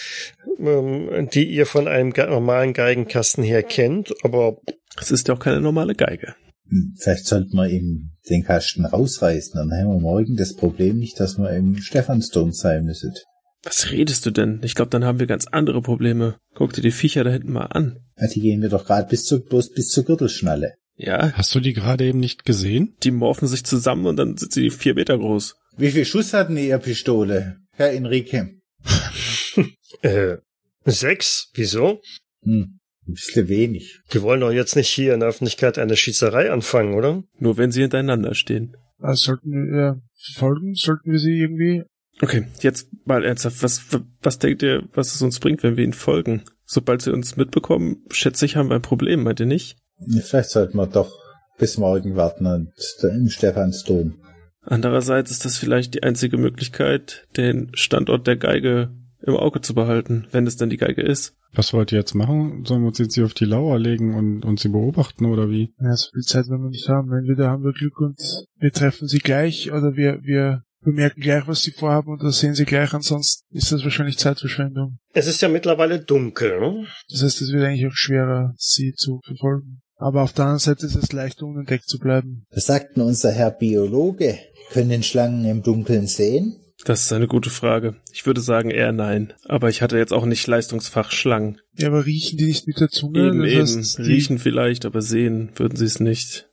[0.59, 4.59] ähm, die ihr von einem ge normalen Geigenkasten her kennt, aber
[4.98, 6.35] Es ist ja auch keine normale Geige.
[6.68, 9.52] Hm, Vielleicht sollten wir ihm den Kasten rausreißen.
[9.54, 13.12] Dann haben wir morgen das Problem nicht, dass wir im Stephansdom sein müssen.
[13.62, 14.61] Was redest du denn?
[14.62, 16.37] Ich glaube, dann haben wir ganz andere Probleme.
[16.54, 17.98] Guck dir die Viecher da hinten mal an.
[18.16, 20.74] Ja, die gehen wir doch gerade bis zur, bloß bis zur Gürtelschnalle.
[20.96, 22.96] Ja, Hast du die gerade eben nicht gesehen?
[23.02, 25.56] die morphen sich zusammen und dann sind sie vier Meter groß.
[25.76, 28.61] Wie viel Schuss hatten Ihr Pistole, Herr Enrique?
[30.02, 30.37] äh,
[30.85, 31.50] sechs?
[31.54, 32.00] Wieso?
[32.42, 34.00] Hm, ein bisschen wenig.
[34.11, 37.24] Wir wollen doch jetzt nicht hier in der Öffentlichkeit eine Schießerei anfangen, oder?
[37.38, 38.76] Nur wenn sie hintereinander stehen.
[38.98, 40.00] Also sollten wir ja,
[40.35, 41.82] folgen, sollten wir sie irgendwie.
[42.22, 43.62] Okay, jetzt mal ernsthaft.
[43.62, 43.82] Was,
[44.22, 46.44] was denkt ihr, was es uns bringt, wenn wir ihnen folgen?
[46.64, 49.76] Sobald sie uns mitbekommen, schätze ich, haben wir ein Problem, meint ihr nicht?
[50.22, 51.12] Vielleicht sollten wir doch
[51.59, 54.14] bis morgen warten und im Stephansdom.
[54.62, 58.90] Andererseits ist das vielleicht die einzige Möglichkeit, den Standort der Geige
[59.22, 61.35] im Auge zu behalten, wenn es denn die Geige ist.
[61.52, 62.64] Was wollt ihr jetzt machen?
[62.66, 65.72] Sollen wir uns jetzt hier auf die Lauer legen und, und sie beobachten oder wie?
[65.80, 67.12] Ja, so viel Zeit werden wir nicht haben.
[67.12, 68.18] Entweder haben wir Glück und
[68.59, 72.54] wir treffen sie gleich oder wir, wir bemerken gleich, was sie vorhaben und das sehen
[72.54, 72.92] sie gleich.
[72.92, 74.98] Ansonsten ist das wahrscheinlich Zeitverschwendung.
[75.14, 76.87] Es ist ja mittlerweile dunkel, ne?
[77.09, 79.80] Das heißt, es wird eigentlich auch schwerer, sie zu verfolgen.
[79.96, 82.44] Aber auf der anderen Seite ist es leichter, unentdeckt zu bleiben.
[82.50, 84.38] Was sagt denn unser Herr Biologe?
[84.70, 86.56] Können Schlangen im Dunkeln sehen?
[86.85, 87.96] Das ist eine gute Frage.
[88.12, 89.32] Ich würde sagen eher nein.
[89.46, 91.59] Aber ich hatte jetzt auch nicht Leistungsfach Schlangen.
[91.72, 93.28] Ja, aber riechen die nicht mit der Zunge?
[93.28, 93.61] Eben, das eben.
[93.61, 96.50] heißt, die- Riechen vielleicht, aber sehen würden sie es nicht.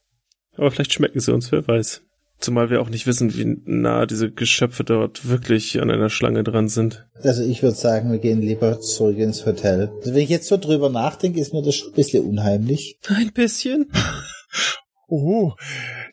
[0.56, 2.01] Aber vielleicht schmecken sie uns, wer weiß.
[2.43, 6.67] Zumal wir auch nicht wissen, wie nah diese Geschöpfe dort wirklich an einer Schlange dran
[6.67, 7.08] sind.
[7.21, 9.93] Also ich würde sagen, wir gehen lieber zurück ins Hotel.
[10.01, 12.99] Also wenn ich jetzt so drüber nachdenke, ist mir das schon ein bisschen unheimlich.
[13.08, 13.89] Ein bisschen?
[15.15, 15.54] Oh,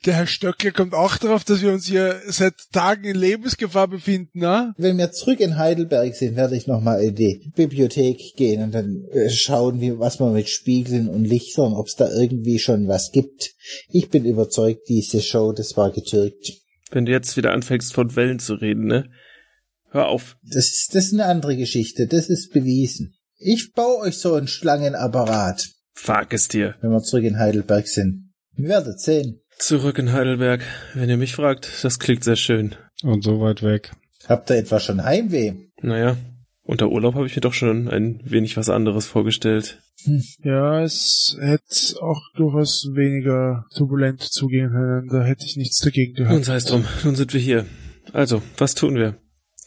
[0.05, 4.41] der Herr Stöckler kommt auch darauf, dass wir uns hier seit Tagen in Lebensgefahr befinden,
[4.41, 4.75] na?
[4.77, 9.07] Wenn wir zurück in Heidelberg sind, werde ich nochmal in die Bibliothek gehen und dann
[9.11, 13.11] äh, schauen, wie, was man mit Spiegeln und Lichtern, ob es da irgendwie schon was
[13.11, 13.55] gibt.
[13.89, 16.53] Ich bin überzeugt, diese Show, das war getürkt.
[16.91, 19.09] Wenn du jetzt wieder anfängst, von Wellen zu reden, ne?
[19.93, 20.37] Hör auf.
[20.43, 23.15] Das ist, das ist eine andere Geschichte, das ist bewiesen.
[23.39, 25.71] Ich baue euch so einen Schlangenapparat,
[26.05, 26.75] Wag es dir.
[26.83, 28.30] wenn wir zurück in Heidelberg sind.
[28.63, 29.41] Ihr werdet sehen.
[29.59, 30.63] Zurück in Heidelberg.
[30.95, 32.75] Wenn ihr mich fragt, das klingt sehr schön.
[33.03, 33.93] Und so weit weg.
[34.27, 35.55] Habt ihr etwa schon Heimweh?
[35.83, 36.17] Naja,
[36.63, 39.81] unter Urlaub habe ich mir doch schon ein wenig was anderes vorgestellt.
[40.43, 45.09] Ja, es hätte auch durchaus weniger turbulent zugehen können.
[45.09, 46.45] Da hätte ich nichts dagegen Nun gehabt.
[46.45, 47.67] sei es drum, nun sind wir hier.
[48.13, 49.19] Also, was tun wir?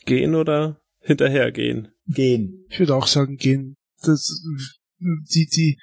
[0.05, 1.89] Gehen oder hinterhergehen?
[2.07, 2.65] Gehen.
[2.69, 3.75] Ich würde auch sagen, gehen.
[4.03, 4.41] Das,
[4.99, 5.79] die, die,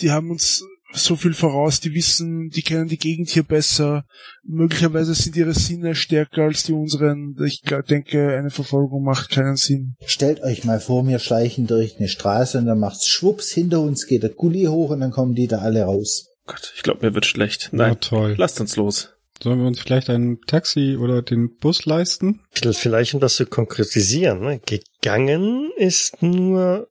[0.00, 4.04] die haben uns so viel voraus, die wissen, die kennen die Gegend hier besser.
[4.42, 7.36] Möglicherweise sind ihre Sinne stärker als die unseren.
[7.44, 9.96] Ich denke, eine Verfolgung macht keinen Sinn.
[10.04, 14.06] Stellt euch mal vor, wir schleichen durch eine Straße und dann macht's schwupps, hinter uns
[14.06, 16.28] geht der Gully hoch und dann kommen die da alle raus.
[16.46, 17.68] Gott, ich glaube, mir wird schlecht.
[17.72, 18.34] Na Nein, toll.
[18.38, 19.10] lasst uns los.
[19.42, 22.40] Sollen wir uns vielleicht ein Taxi oder den Bus leisten?
[22.50, 24.60] Vielleicht, um das zu konkretisieren, ne?
[24.60, 26.88] gegangen ist nur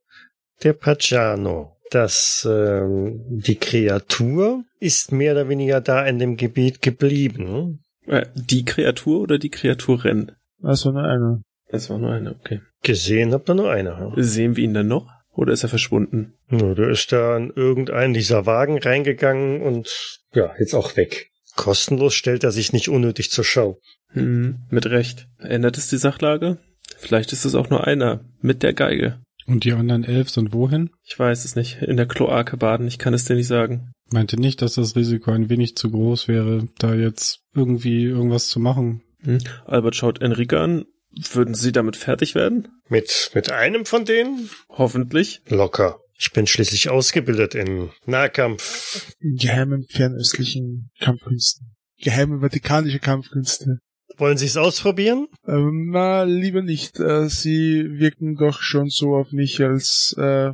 [0.62, 1.76] der Pagano.
[1.90, 7.80] Das, ähm, die Kreatur ist mehr oder weniger da in dem Gebiet geblieben.
[8.06, 10.32] Äh, die Kreatur oder die Kreaturin?
[10.62, 11.42] Also nur einer.
[11.70, 12.60] Das war nur eine, okay.
[12.82, 14.12] Gesehen habt ihr nur einer.
[14.16, 15.08] Sehen wir ihn dann noch?
[15.32, 16.34] Oder ist er verschwunden?
[16.50, 21.30] Ja, der ist da in irgendeinen dieser Wagen reingegangen und ja, jetzt auch weg.
[21.54, 23.78] Kostenlos stellt er sich nicht unnötig zur Schau.
[24.08, 25.28] Hm, mit Recht.
[25.38, 26.58] Ändert es die Sachlage?
[26.96, 28.24] Vielleicht ist es auch nur einer.
[28.40, 29.20] Mit der Geige.
[29.48, 30.90] Und die anderen elf sind wohin?
[31.04, 31.80] Ich weiß es nicht.
[31.80, 32.86] In der Kloake baden.
[32.86, 33.92] Ich kann es dir nicht sagen.
[34.10, 38.60] Meinte nicht, dass das Risiko ein wenig zu groß wäre, da jetzt irgendwie irgendwas zu
[38.60, 39.02] machen.
[39.22, 39.38] Hm.
[39.64, 40.84] Albert schaut Enrique an.
[41.32, 42.68] Würden Sie damit fertig werden?
[42.88, 44.50] Mit, mit einem von denen?
[44.68, 45.40] Hoffentlich.
[45.48, 45.98] Locker.
[46.18, 49.14] Ich bin schließlich ausgebildet in Nahkampf.
[49.20, 51.74] In geheimen fernöstlichen Kampfkünsten.
[52.00, 53.78] Geheime vatikanische Kampfkünste.
[54.18, 55.28] Wollen Sie es ausprobieren?
[55.46, 56.98] Ähm, na, lieber nicht.
[56.98, 60.52] Äh, sie wirken doch schon so auf mich, als äh,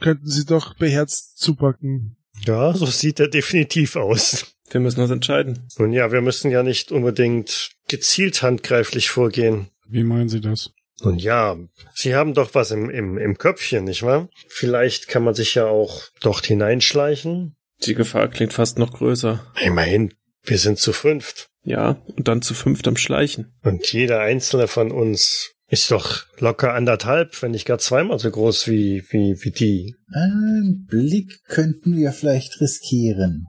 [0.00, 2.16] könnten sie doch beherzt zupacken.
[2.46, 4.56] Ja, so sieht er definitiv aus.
[4.70, 5.68] Wir müssen uns entscheiden.
[5.78, 9.68] Nun ja, wir müssen ja nicht unbedingt gezielt handgreiflich vorgehen.
[9.86, 10.70] Wie meinen Sie das?
[11.02, 11.58] Nun ja,
[11.94, 14.28] Sie haben doch was im, im, im Köpfchen, nicht wahr?
[14.48, 17.54] Vielleicht kann man sich ja auch dort hineinschleichen.
[17.82, 19.44] Die Gefahr klingt fast noch größer.
[19.60, 21.48] Immerhin, wir sind zu fünft.
[21.64, 23.52] Ja, und dann zu fünft am Schleichen.
[23.62, 28.68] Und jeder einzelne von uns ist doch locker anderthalb, wenn nicht gar zweimal so groß
[28.68, 29.94] wie, wie, wie die.
[30.12, 33.46] Ein Blick könnten wir vielleicht riskieren.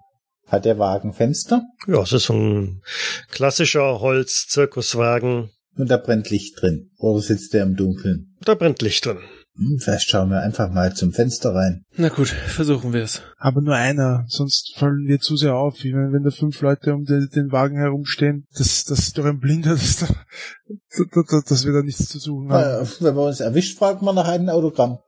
[0.47, 1.63] Hat der Wagen Fenster?
[1.87, 2.81] Ja, es ist so ein
[3.29, 5.49] klassischer Holz-Zirkuswagen.
[5.75, 6.91] Und da brennt Licht drin.
[6.97, 8.35] Oder sitzt der im Dunkeln?
[8.41, 9.19] Da brennt Licht drin.
[9.55, 11.85] Hm, vielleicht schauen wir einfach mal zum Fenster rein.
[11.95, 13.21] Na gut, versuchen wir es.
[13.37, 15.83] Aber nur einer, sonst fallen wir zu sehr auf.
[15.85, 19.25] Ich meine, wenn da fünf Leute um den, den Wagen herumstehen, das, das ist doch
[19.25, 20.07] ein Blinder, das, da,
[21.13, 22.85] da, da, dass wir da nichts zu suchen haben.
[22.85, 24.99] Äh, wenn man uns erwischt, fragen wir nach einem Autogramm.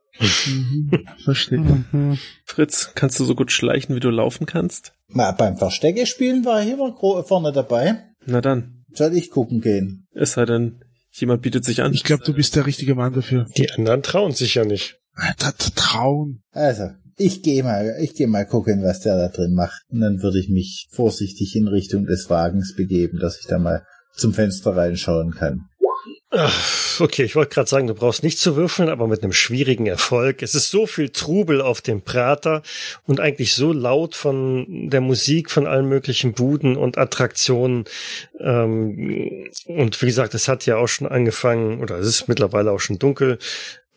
[0.46, 1.58] Mhm, verstehe.
[1.58, 2.18] Mhm.
[2.44, 4.92] Fritz, kannst du so gut schleichen, wie du laufen kannst?
[5.08, 7.98] Na, beim Verstecke spielen war ich immer vorne dabei.
[8.24, 8.84] Na dann.
[8.92, 10.06] Soll ich gucken gehen?
[10.14, 10.80] Es sei denn,
[11.20, 11.92] jemand bietet sich an.
[11.92, 13.46] Ich glaube, du bist der richtige Mann dafür.
[13.56, 14.98] Die anderen trauen sich ja nicht.
[15.16, 16.42] Da, da, trauen.
[16.50, 19.82] Also, ich gehe mal, ich gehe mal gucken, was der da drin macht.
[19.88, 23.84] Und dann würde ich mich vorsichtig in Richtung des Wagens begeben, dass ich da mal
[24.14, 25.68] zum Fenster reinschauen kann.
[26.98, 30.42] Okay, ich wollte gerade sagen, du brauchst nicht zu würfeln, aber mit einem schwierigen Erfolg.
[30.42, 32.62] Es ist so viel Trubel auf dem Prater
[33.06, 37.84] und eigentlich so laut von der Musik von allen möglichen Buden und Attraktionen.
[38.40, 42.80] Ähm, und wie gesagt, es hat ja auch schon angefangen, oder es ist mittlerweile auch
[42.80, 43.38] schon dunkel,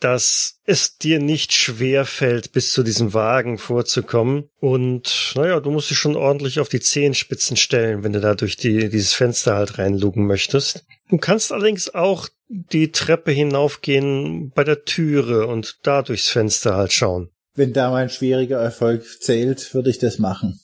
[0.00, 4.48] dass es dir nicht schwer fällt, bis zu diesem Wagen vorzukommen.
[4.58, 8.56] Und naja, du musst dich schon ordentlich auf die Zehenspitzen stellen, wenn du da durch
[8.56, 10.84] die, dieses Fenster halt reinlugen möchtest.
[11.08, 16.92] Du kannst allerdings auch die Treppe hinaufgehen bei der Türe und da durchs Fenster halt
[16.92, 17.30] schauen.
[17.54, 20.60] Wenn da mein schwieriger Erfolg zählt, würde ich das machen.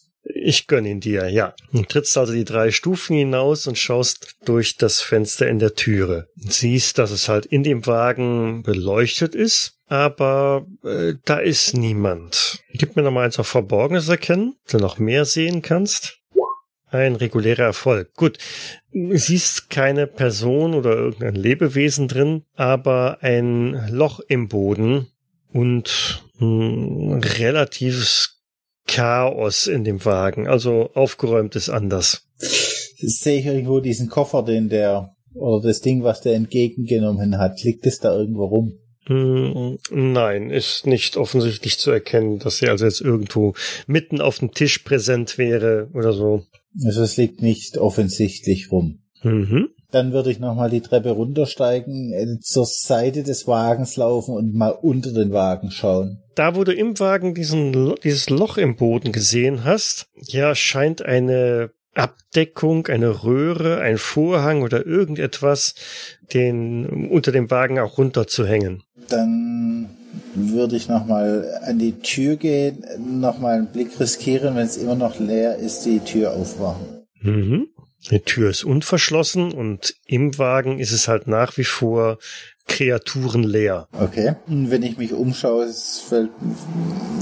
[0.49, 1.57] Ich gönn ihn dir, ja.
[1.73, 6.29] Du trittst also die drei Stufen hinaus und schaust durch das Fenster in der Türe.
[6.41, 12.63] Und siehst, dass es halt in dem Wagen beleuchtet ist, aber äh, da ist niemand.
[12.75, 16.21] Gib mir noch mal eins auf Verborgenes erkennen, dass du noch mehr sehen kannst.
[16.91, 18.15] Ein regulärer Erfolg.
[18.15, 18.39] Gut,
[18.93, 25.09] siehst keine Person oder irgendein Lebewesen drin, aber ein Loch im Boden
[25.53, 28.36] und ein relatives
[28.87, 30.47] Chaos in dem Wagen.
[30.47, 32.29] Also aufgeräumt ist anders.
[32.39, 37.87] Sehe ich irgendwo diesen Koffer, den der, oder das Ding, was der entgegengenommen hat, liegt
[37.87, 38.73] es da irgendwo rum?
[39.07, 43.55] Hm, Nein, ist nicht offensichtlich zu erkennen, dass sie also jetzt irgendwo
[43.87, 46.45] mitten auf dem Tisch präsent wäre oder so.
[46.85, 49.01] Also es liegt nicht offensichtlich rum.
[49.23, 49.69] Mhm.
[49.97, 54.69] Dann würde ich nochmal die Treppe runtersteigen, äh, zur Seite des Wagens laufen und mal
[54.69, 56.19] unter den Wagen schauen.
[56.35, 61.71] Da, wo du im Wagen diesen, dieses Loch im Boden gesehen hast, ja, scheint eine
[61.95, 65.75] Abdeckung, eine Röhre, ein Vorhang oder irgendetwas
[66.35, 68.83] den unter dem Wagen auch runterzuhängen.
[69.09, 69.89] Dann
[70.35, 75.19] würde ich nochmal an die Tür gehen, nochmal einen Blick riskieren, wenn es immer noch
[75.19, 76.85] leer ist, die Tür aufmachen.
[77.23, 77.69] Mhm.
[78.11, 82.19] Die Tür ist unverschlossen und im Wagen ist es halt nach wie vor
[82.69, 83.89] kreaturenleer.
[83.93, 84.35] Okay.
[84.47, 86.31] Und wenn ich mich umschaue, es fällt,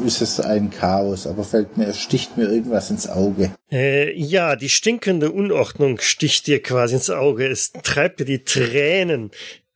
[0.06, 3.52] ist es ein Chaos, aber fällt mir, sticht mir irgendwas ins Auge.
[3.70, 7.46] Äh, ja, die stinkende Unordnung sticht dir quasi ins Auge.
[7.46, 9.30] Es treibt dir die Tränen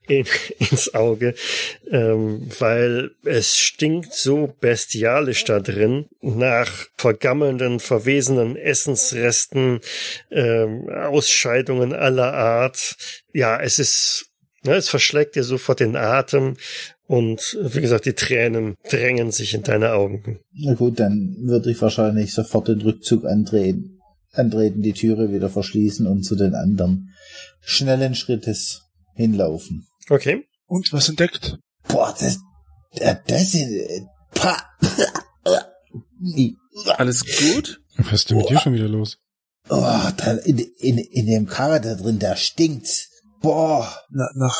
[0.08, 0.26] in,
[0.58, 1.34] ins Auge,
[1.90, 9.80] ähm, weil es stinkt so bestialisch da drin nach vergammelnden, verwesenen Essensresten,
[10.30, 12.96] ähm, Ausscheidungen aller Art.
[13.32, 14.24] Ja, es ist
[14.64, 16.56] Ne, es verschlägt dir sofort den Atem
[17.06, 20.40] und wie gesagt, die Tränen drängen sich in deine Augen.
[20.52, 23.98] Na gut, dann würde ich wahrscheinlich sofort den Rückzug antreten,
[24.32, 27.14] antreten, die Türe wieder verschließen und zu den anderen
[27.60, 28.82] schnellen Schrittes
[29.14, 29.87] hinlaufen.
[30.08, 30.46] Okay.
[30.66, 31.58] Und was entdeckt?
[31.88, 32.38] Boah, das,
[33.26, 34.56] das ist, pa,
[36.96, 37.80] Alles gut?
[37.96, 39.18] Was ist denn mit dir schon wieder los?
[39.70, 43.08] oh, da, in, in, in dem Karre da drin, da stinkt's.
[43.40, 44.56] Boah, Na, nach,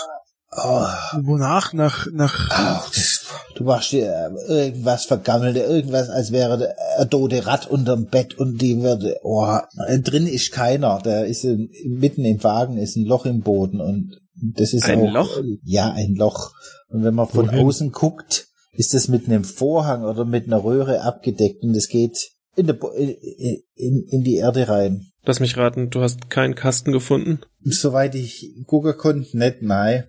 [0.53, 0.87] oh,
[1.23, 1.73] wonach?
[1.73, 7.67] Nach, nach, Ach, das, du machst dir irgendwas vergammelte, irgendwas, als wäre ein tote Rad
[7.67, 9.59] unterm Bett und die würde, oh,
[10.03, 14.21] drin ist keiner, da ist ein, mitten im Wagen ist ein Loch im Boden und
[14.55, 15.41] das ist Ein auch, Loch?
[15.65, 16.53] Ja, ein Loch.
[16.89, 17.61] Und wenn man von Wohin?
[17.67, 22.17] außen guckt, ist das mit einem Vorhang oder mit einer Röhre abgedeckt und das geht
[22.57, 25.07] in, der, Bo- in, in, die Erde rein.
[25.25, 27.41] Lass mich raten, du hast keinen Kasten gefunden?
[27.65, 30.05] Soweit ich gucken konnte, nicht, nein.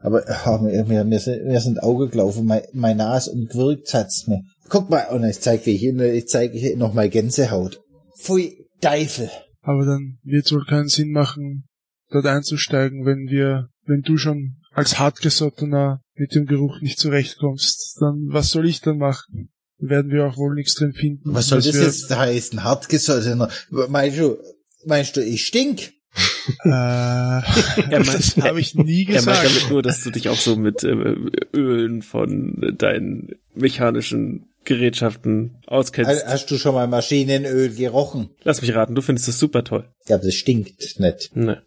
[0.00, 3.92] Aber oh, mir, mir, mir, sind, mir sind Augen gelaufen, mein, mein Nas und gewirkt
[3.94, 4.42] hat's mir.
[4.68, 7.80] Guck mal, und ich zeig, wie ich, ich zeig ich noch mal Gänsehaut.
[8.18, 9.30] Pfui, Teufel.
[9.62, 11.64] aber dann wird es wohl keinen Sinn machen,
[12.14, 18.28] dort einzusteigen, wenn wir, wenn du schon als hartgesottener mit dem Geruch nicht zurechtkommst, dann
[18.28, 19.50] was soll ich dann machen?
[19.78, 21.34] Werden wir auch wohl nichts drin finden.
[21.34, 22.62] Was soll das jetzt heißen?
[22.62, 23.50] Hartgesottener.
[23.88, 24.36] Meinst du,
[24.84, 25.92] meinst du, ich stink?
[26.62, 26.68] Äh,
[27.90, 29.44] das habe ich nie Er meint gesagt.
[29.44, 31.16] damit nur, dass du dich auch so mit äh,
[31.52, 36.24] Ölen von deinen mechanischen Gerätschaften auskennst.
[36.26, 38.30] Hast du schon mal Maschinenöl gerochen?
[38.44, 39.90] Lass mich raten, du findest das super toll.
[40.06, 41.36] Ja, aber das stinkt nicht.
[41.36, 41.62] Ne.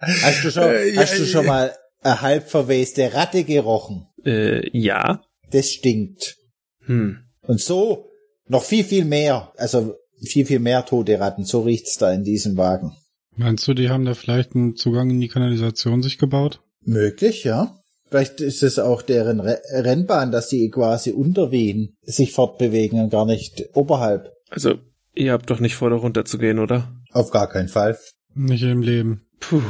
[0.00, 1.52] Hast du schon, Äh, ja, hast du schon ja.
[1.52, 4.06] mal eine halb verweste Ratte gerochen?
[4.24, 5.22] Äh, ja.
[5.50, 6.36] Das stinkt.
[6.84, 7.18] Hm.
[7.42, 8.10] Und so
[8.46, 9.52] noch viel, viel mehr.
[9.56, 11.44] Also viel, viel mehr tote Ratten.
[11.44, 12.96] So riecht's da in diesem Wagen.
[13.36, 16.60] Meinst du, die haben da vielleicht einen Zugang in die Kanalisation sich gebaut?
[16.82, 17.78] Möglich, ja.
[18.08, 23.10] Vielleicht ist es auch deren Re Rennbahn, dass die quasi unter Wien sich fortbewegen und
[23.10, 24.32] gar nicht oberhalb.
[24.50, 24.78] Also,
[25.14, 26.90] ihr habt doch nicht vor, da runterzugehen, oder?
[27.10, 27.98] Auf gar keinen Fall.
[28.34, 29.22] Nicht im Leben.
[29.40, 29.62] Puh.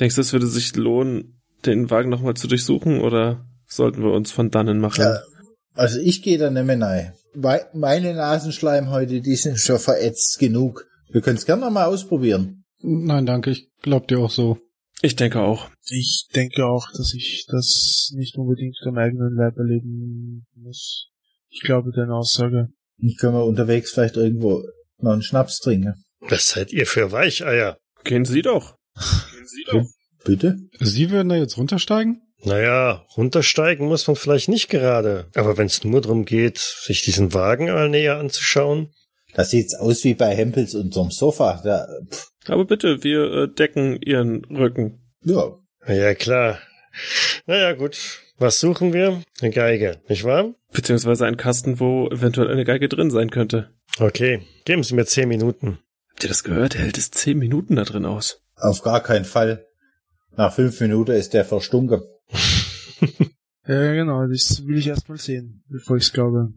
[0.00, 4.32] Denkst du, es würde sich lohnen, den Wagen nochmal zu durchsuchen, oder sollten wir uns
[4.32, 5.02] von dannen machen?
[5.02, 5.20] Ja.
[5.74, 7.12] Also ich gehe da nicht mehr rein.
[7.34, 10.86] Mei- Meine Nasenschleimhäute, die sind schon verätzt genug.
[11.10, 12.64] Wir können es gerne mal ausprobieren.
[12.80, 14.58] Nein, danke, ich glaub dir auch so.
[15.02, 15.68] Ich denke auch.
[15.88, 21.08] Ich denke auch, dass ich das nicht unbedingt am eigenen Leib erleben muss.
[21.50, 22.68] Ich glaube deine Aussage.
[23.00, 24.62] Und können wir unterwegs vielleicht irgendwo
[24.98, 25.94] noch einen Schnaps trinken.
[26.28, 27.78] Was seid ihr für Weicheier?
[28.04, 28.76] Gehen Sie doch.
[28.96, 29.86] Gehen Sie doch.
[30.24, 30.56] Bitte?
[30.80, 32.22] Sie würden da jetzt runtersteigen?
[32.44, 35.28] Naja, runtersteigen muss man vielleicht nicht gerade.
[35.34, 38.90] Aber wenn es nur darum geht, sich diesen Wagen mal näher anzuschauen.
[39.34, 41.60] Das sieht's aus wie bei Hempels unterm Sofa.
[41.64, 45.02] Da, pff, Aber bitte, wir äh, decken Ihren Rücken.
[45.22, 45.56] ja,
[45.86, 46.58] Ja, klar.
[47.46, 48.20] Naja, gut.
[48.38, 49.22] Was suchen wir?
[49.40, 50.54] Eine Geige, nicht wahr?
[50.72, 53.70] Beziehungsweise einen Kasten, wo eventuell eine Geige drin sein könnte.
[53.98, 55.78] Okay, geben Sie mir zehn Minuten.
[56.14, 56.76] Habt ihr das gehört?
[56.76, 58.40] Er hält es zehn Minuten da drin aus.
[58.56, 59.66] auf gar keinen Fall.
[60.36, 62.02] Nach fünf Minuten ist der verstunken.
[63.66, 66.52] Ja, genau, das will ich erst mal sehen, bevor ich es glaube.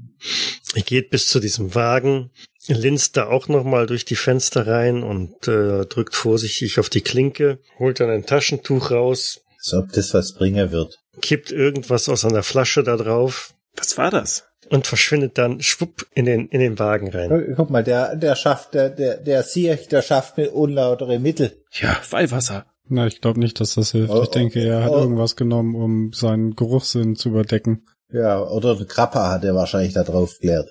[0.75, 2.31] Ihr geht bis zu diesem Wagen,
[2.67, 7.59] linst da auch nochmal durch die Fenster rein und äh, drückt vorsichtig auf die Klinke,
[7.79, 10.99] holt dann ein Taschentuch raus, Als ob das was bringen wird.
[11.21, 14.43] kippt irgendwas aus einer Flasche da drauf Was war das?
[14.69, 17.53] Und verschwindet dann schwupp in den, in den Wagen rein.
[17.55, 21.63] Guck mal, der, der schafft, der, der, der Siech, der schafft mit unlautere Mittel.
[21.71, 22.65] Ja, Weihwasser.
[22.89, 24.11] Na, ich glaube nicht, dass das hilft.
[24.11, 24.99] Oh, ich denke, er hat oh.
[24.99, 27.85] irgendwas genommen, um seinen Geruchssinn zu überdecken.
[28.11, 30.69] Ja, oder der Krapper hat er wahrscheinlich da drauf geklärt.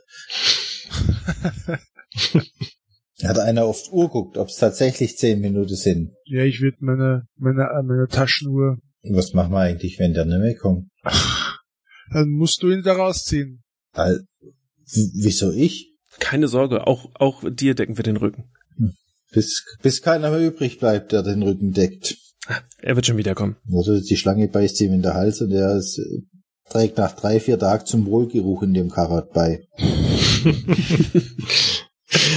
[3.22, 6.12] hat einer die Uhr guckt, ob es tatsächlich zehn Minuten sind.
[6.24, 8.78] Ja, ich würde meine, meine, meine Taschenuhr,
[9.11, 10.88] was machen wir eigentlich, wenn der nicht mehr kommt?
[12.12, 13.62] dann musst du ihn da rausziehen.
[13.96, 15.92] Weil, w- wieso ich?
[16.20, 18.44] Keine Sorge, auch, auch dir decken wir den Rücken.
[19.32, 22.16] Bis, bis keiner mehr übrig bleibt, der den Rücken deckt.
[22.80, 23.57] Er wird schon wiederkommen.
[23.70, 26.22] Oder die Schlange beißt ihm in den Hals und er ist, äh,
[26.70, 29.66] trägt nach drei, vier Tagen zum Wohlgeruch in dem Karat bei.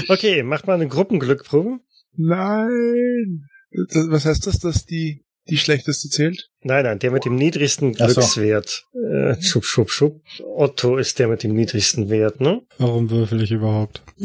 [0.07, 1.79] Okay, macht mal eine Gruppenglückprobe.
[2.15, 3.45] Nein!
[3.71, 6.49] Das- Was heißt das, dass die, die schlechteste zählt?
[6.61, 8.15] Nein, nein, der mit dem niedrigsten Ach so.
[8.15, 8.85] Glückswert.
[8.93, 10.21] Äh, schub, schub, schub.
[10.43, 12.61] Otto ist der mit dem niedrigsten Wert, ne?
[12.77, 14.01] Warum würfel ich überhaupt?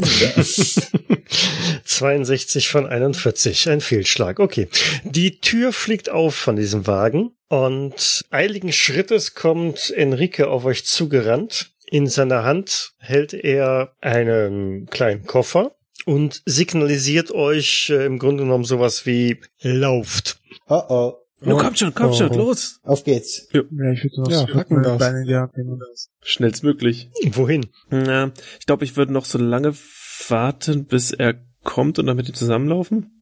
[1.85, 4.39] 62 von 41, ein Fehlschlag.
[4.39, 4.67] Okay.
[5.03, 11.71] Die Tür fliegt auf von diesem Wagen und eiligen Schrittes kommt Enrique auf euch zugerannt.
[11.85, 18.63] In seiner Hand hält er einen kleinen Koffer und signalisiert euch äh, im Grunde genommen
[18.63, 20.39] sowas wie lauft.
[20.67, 21.13] Oh oh.
[21.41, 22.37] Nun kommt schon, kommt schon, Oh.
[22.37, 22.79] los.
[22.83, 23.47] Auf geht's.
[23.51, 23.61] Ja,
[23.91, 25.01] ich würde noch Ja, so packen das.
[25.01, 25.79] Hand nehmen.
[26.21, 27.09] Schnellstmöglich.
[27.31, 27.67] Wohin?
[27.89, 29.75] Na, ich glaube, ich würde noch so lange
[30.29, 33.21] warten, bis er kommt und dann mit ihm zusammenlaufen.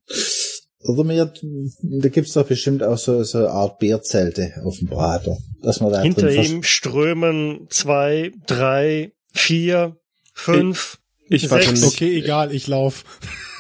[0.86, 1.34] Oder mir,
[1.82, 5.38] da gibt's doch bestimmt auch so, so eine Art Bierzelte auf dem Prater.
[5.62, 9.98] Dass man da Hinter ihm strömen zwei, drei, vier,
[10.34, 11.00] fünf.
[11.30, 11.82] Ich warte Sechs.
[11.82, 13.06] nicht Okay, egal, ich lauf.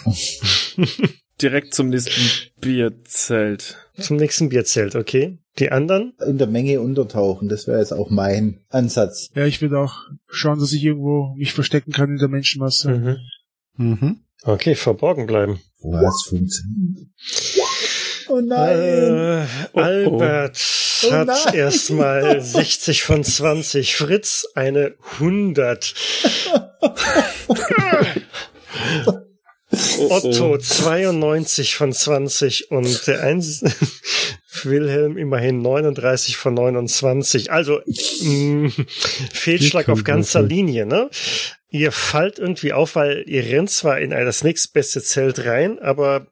[1.41, 2.21] direkt zum nächsten
[2.61, 3.77] Bierzelt.
[3.99, 5.39] Zum nächsten Bierzelt, okay.
[5.59, 6.13] Die anderen?
[6.25, 7.47] in der Menge untertauchen.
[7.47, 9.29] Das wäre jetzt auch mein Ansatz.
[9.35, 9.93] Ja, ich würde auch
[10.29, 12.89] schauen, dass ich irgendwo mich verstecken kann in der Menschenmasse.
[12.89, 13.17] Mhm.
[13.77, 14.19] Mhm.
[14.43, 15.61] Okay, verborgen bleiben.
[15.79, 17.07] Wo hat's funktioniert?
[18.29, 18.79] Oh nein!
[18.79, 20.57] Äh, Oh, Albert
[21.05, 21.53] Oh hat nein.
[21.53, 23.95] erstmal 60 von 20.
[23.95, 25.93] Fritz eine 100.
[30.09, 33.63] Otto 92 von 20 und der eins
[34.63, 37.51] Wilhelm immerhin 39 von 29.
[37.51, 37.81] Also
[38.21, 38.71] mh,
[39.33, 40.41] Fehlschlag auf ganzer.
[40.41, 41.09] Linie, ne?
[41.69, 46.27] Ihr fallt irgendwie auf, weil ihr rennt zwar in das nächstbeste Zelt rein, aber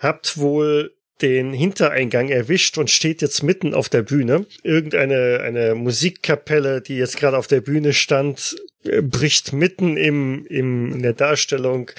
[0.00, 4.44] habt wohl den Hintereingang erwischt und steht jetzt mitten auf der Bühne.
[4.62, 10.92] Irgendeine eine Musikkapelle, die jetzt gerade auf der Bühne stand, äh, bricht mitten im, im
[10.94, 11.90] in der Darstellung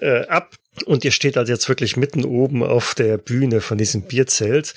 [0.00, 4.02] äh, ab und ihr steht also jetzt wirklich mitten oben auf der Bühne von diesem
[4.02, 4.74] Bierzelt.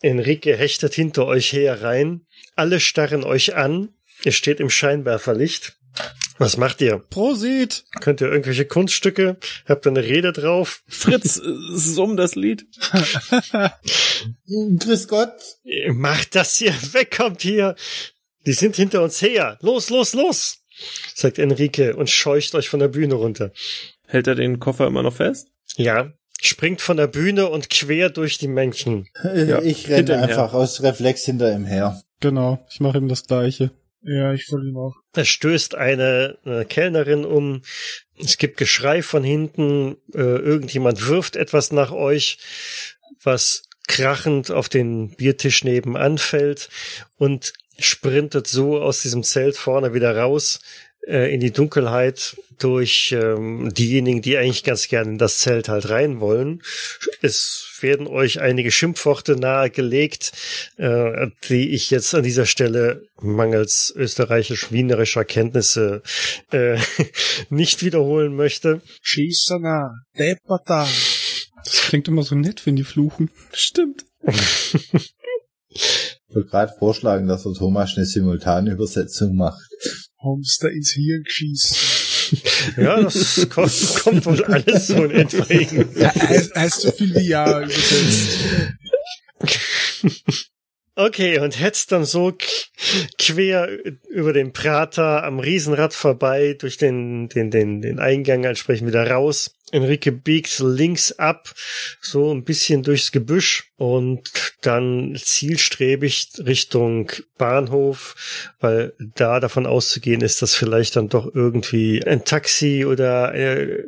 [0.00, 2.26] Enrique hechtet hinter euch her rein.
[2.56, 3.88] Alle starren euch an.
[4.24, 5.76] Ihr steht im Scheinwerferlicht.
[6.38, 6.98] Was macht ihr?
[6.98, 7.84] Prosit!
[8.00, 9.36] Könnt ihr irgendwelche Kunststücke?
[9.66, 10.82] Habt ihr eine Rede drauf?
[10.88, 11.42] Fritz, äh,
[11.72, 12.66] summ das Lied.
[14.78, 15.32] Grüß Gott.
[15.92, 17.76] Macht, dass ihr wegkommt hier.
[18.46, 19.58] Die sind hinter uns her.
[19.62, 20.63] Los, los, los,
[21.14, 23.52] sagt Enrique und scheucht euch von der Bühne runter.
[24.06, 25.48] Hält er den Koffer immer noch fest?
[25.76, 29.08] Ja, springt von der Bühne und quer durch die Menschen.
[29.22, 32.02] Ja, ich renne hinter einfach aus Reflex hinter ihm her.
[32.20, 33.70] Genau, ich mache ihm das gleiche.
[34.02, 34.94] Ja, ich folge ihm auch.
[35.12, 37.62] Da stößt eine, eine Kellnerin um.
[38.18, 39.96] Es gibt Geschrei von hinten.
[40.14, 42.38] Äh, irgendjemand wirft etwas nach euch,
[43.22, 46.68] was krachend auf den Biertisch nebenan fällt
[47.16, 50.60] und sprintet so aus diesem Zelt vorne wieder raus
[51.06, 55.90] äh, in die Dunkelheit durch ähm, diejenigen, die eigentlich ganz gerne in das Zelt halt
[55.90, 56.62] rein wollen.
[57.20, 60.32] Es werden euch einige Schimpfworte nahegelegt,
[60.76, 66.02] äh, die ich jetzt an dieser Stelle mangels österreichisch-wienerischer Kenntnisse
[66.52, 66.78] äh,
[67.50, 68.80] nicht wiederholen möchte.
[69.02, 70.88] Schießana, Deppata.
[71.64, 73.30] Das klingt immer so nett, wenn die fluchen.
[73.52, 74.04] Stimmt.
[76.34, 79.62] Ich wollte gerade vorschlagen, dass der Thomas eine Simultanübersetzung macht.
[80.20, 81.76] Homster ins Hirn geschießen.
[82.78, 85.86] Ja, das kommt, kommt wohl alles so in etwa hin.
[85.94, 88.38] Ja, heißt, heißt so viel wie ja übersetzt.
[90.96, 92.32] Okay, und hetzt dann so
[93.18, 93.68] quer
[94.08, 99.54] über den Prater am Riesenrad vorbei, durch den, den, den, den Eingang entsprechend wieder raus.
[99.74, 101.52] Enrique biegt links ab,
[102.00, 104.30] so ein bisschen durchs Gebüsch und
[104.62, 112.24] dann zielstrebig Richtung Bahnhof, weil da davon auszugehen ist, dass vielleicht dann doch irgendwie ein
[112.24, 113.84] Taxi oder äh,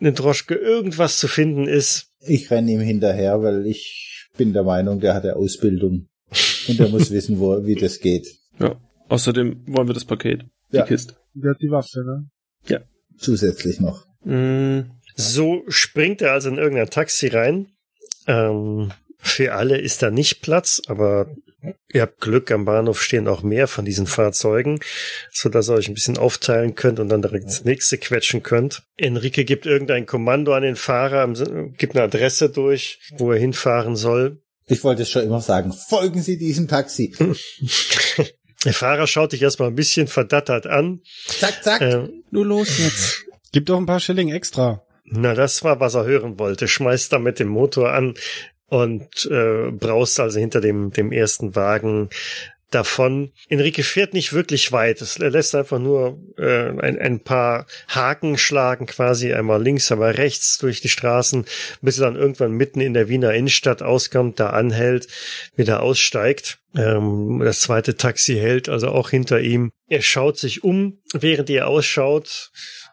[0.00, 2.08] eine Droschke irgendwas zu finden ist.
[2.20, 6.08] Ich renne ihm hinterher, weil ich bin der Meinung, der hat eine Ausbildung.
[6.68, 8.26] Und er muss wissen, wo, wie das geht.
[8.58, 8.76] Ja.
[9.08, 10.44] Außerdem wollen wir das Paket.
[10.72, 10.86] Die Ja.
[10.86, 11.16] Kiste.
[11.34, 12.28] Der hat die Waffe, ne?
[13.18, 14.06] Zusätzlich noch.
[14.24, 14.80] Mm,
[15.22, 17.68] So springt er also in irgendein Taxi rein.
[18.26, 21.28] Ähm, für alle ist da nicht Platz, aber
[21.92, 24.80] ihr habt Glück, am Bahnhof stehen auch mehr von diesen Fahrzeugen,
[25.32, 28.82] so dass ihr euch ein bisschen aufteilen könnt und dann direkt ins nächste quetschen könnt.
[28.96, 31.26] Enrique gibt irgendein Kommando an den Fahrer,
[31.76, 34.42] gibt eine Adresse durch, wo er hinfahren soll.
[34.66, 35.72] Ich wollte es schon immer sagen.
[35.72, 37.14] Folgen Sie diesem Taxi.
[38.64, 41.00] Der Fahrer schaut dich erstmal ein bisschen verdattert an.
[41.26, 41.80] Zack, zack.
[41.80, 43.24] Äh, nur los jetzt.
[43.50, 44.84] Gib doch ein paar Schilling extra.
[45.14, 46.66] Na, das war, was er hören wollte.
[46.68, 48.14] Schmeißt damit den Motor an
[48.66, 52.08] und äh, braust also hinter dem, dem ersten Wagen
[52.70, 53.32] davon.
[53.50, 55.02] Enrique fährt nicht wirklich weit.
[55.02, 60.56] Es lässt einfach nur äh, ein, ein paar Haken schlagen, quasi einmal links, aber rechts
[60.56, 61.44] durch die Straßen,
[61.82, 65.08] bis er dann irgendwann mitten in der Wiener Innenstadt auskommt, da anhält,
[65.54, 66.58] wieder aussteigt.
[66.74, 69.72] Ähm, das zweite Taxi hält also auch hinter ihm.
[69.88, 72.50] Er schaut sich um, während er ausschaut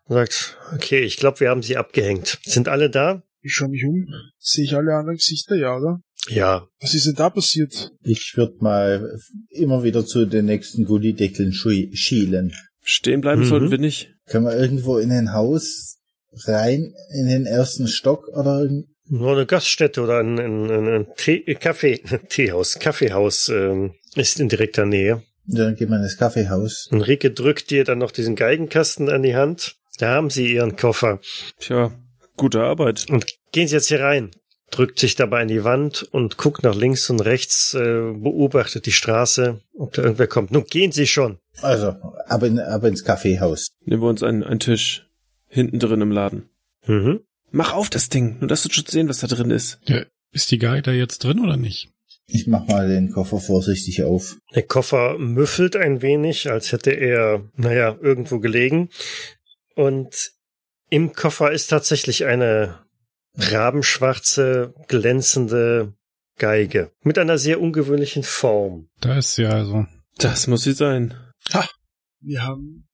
[0.10, 2.40] und sagt, okay, ich glaube, wir haben sie abgehängt.
[2.44, 3.24] Sind alle da?
[3.42, 4.06] Ich schaue mich um.
[4.38, 6.02] Sehe ich alle anderen Gesichter, ja, oder?
[6.28, 6.68] Ja.
[6.82, 7.92] Was ist denn da passiert?
[8.04, 9.18] Ich würde mal
[9.50, 12.54] immer wieder zu den nächsten Gullideckeln schielen.
[12.84, 13.46] Stehen bleiben Mhm.
[13.46, 14.12] sollten wir nicht.
[14.26, 15.98] Können wir irgendwo in ein Haus
[16.46, 18.68] rein, in den ersten Stock oder
[19.06, 24.50] Nur eine Gaststätte oder ein, ein, ein, ein Tee, Kaffee, Teehaus, Kaffeehaus ähm, ist in
[24.50, 25.24] direkter Nähe.
[25.46, 26.90] dann geht man ins Kaffeehaus.
[26.92, 29.78] Enrique drückt dir dann noch diesen Geigenkasten an die Hand.
[30.00, 31.20] Da haben sie ihren Koffer.
[31.60, 31.92] Tja,
[32.38, 33.06] gute Arbeit.
[33.10, 34.32] Und gehen Sie jetzt hier rein.
[34.72, 38.94] Drückt sich dabei an die Wand und guckt nach links und rechts, äh, beobachtet die
[38.94, 40.52] Straße, ob da irgendwer kommt.
[40.52, 41.38] Nun gehen Sie schon.
[41.62, 41.90] Also,
[42.28, 43.72] ab, in, ab ins Kaffeehaus.
[43.84, 45.06] Nehmen wir uns einen, einen Tisch.
[45.48, 46.50] Hinten drin im Laden.
[46.86, 47.22] Mhm.
[47.52, 49.80] Mach auf das Ding, nur dass du schon sehen, was da drin ist.
[49.86, 51.90] Ja, ist die Geige da jetzt drin oder nicht?
[52.28, 54.38] Ich mach mal den Koffer vorsichtig auf.
[54.54, 58.90] Der Koffer müffelt ein wenig, als hätte er, naja, irgendwo gelegen.
[59.80, 60.34] Und
[60.90, 62.86] im Koffer ist tatsächlich eine
[63.36, 65.94] rabenschwarze, glänzende
[66.38, 68.90] Geige mit einer sehr ungewöhnlichen Form.
[69.00, 69.86] Da ist sie also.
[70.18, 71.14] Das muss sie sein.
[72.20, 72.90] Wir haben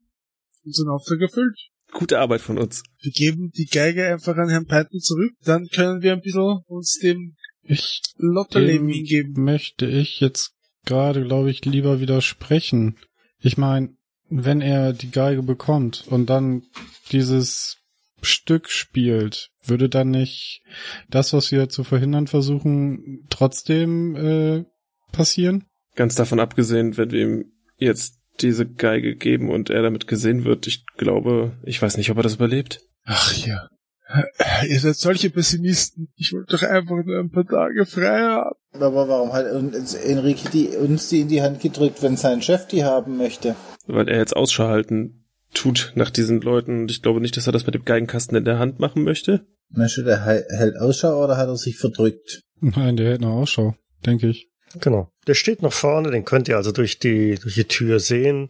[0.64, 1.58] unseren Auftrag erfüllt.
[1.92, 2.84] Gute Arbeit von uns.
[3.02, 5.32] Wir geben die Geige einfach an Herrn Python zurück.
[5.44, 9.44] Dann können wir ein bisschen uns dem Ich Lotterleben Dem hingeben.
[9.44, 10.54] möchte ich jetzt
[10.86, 13.00] gerade, glaube ich, lieber widersprechen.
[13.40, 13.95] Ich meine,
[14.30, 16.64] wenn er die Geige bekommt und dann
[17.12, 17.78] dieses
[18.22, 20.62] Stück spielt, würde dann nicht
[21.10, 24.66] das, was wir zu verhindern versuchen, trotzdem äh,
[25.12, 25.66] passieren?
[25.96, 27.46] Ganz davon abgesehen, wenn wir ihm
[27.78, 32.18] jetzt diese Geige geben und er damit gesehen wird, ich glaube, ich weiß nicht, ob
[32.18, 32.82] er das überlebt.
[33.06, 33.70] Ach ja.
[34.68, 36.10] Ihr seid solche Pessimisten.
[36.16, 38.56] Ich wollte doch einfach nur ein paar Tage frei haben.
[38.74, 42.68] Aber warum hat uns Enrique die, uns die in die Hand gedrückt, wenn sein Chef
[42.68, 43.56] die haben möchte?
[43.88, 47.54] Weil er jetzt Ausschau halten tut nach diesen Leuten und ich glaube nicht, dass er
[47.54, 49.46] das mit dem Geigenkasten in der Hand machen möchte.
[49.70, 52.42] Meinst du, der hält Ausschau oder hat er sich verdrückt?
[52.60, 53.76] Nein, der hält eine Ausschau,
[54.06, 54.50] denke ich.
[54.80, 55.10] Genau.
[55.28, 58.50] Der steht noch vorne, den könnt ihr also durch die, durch die Tür sehen.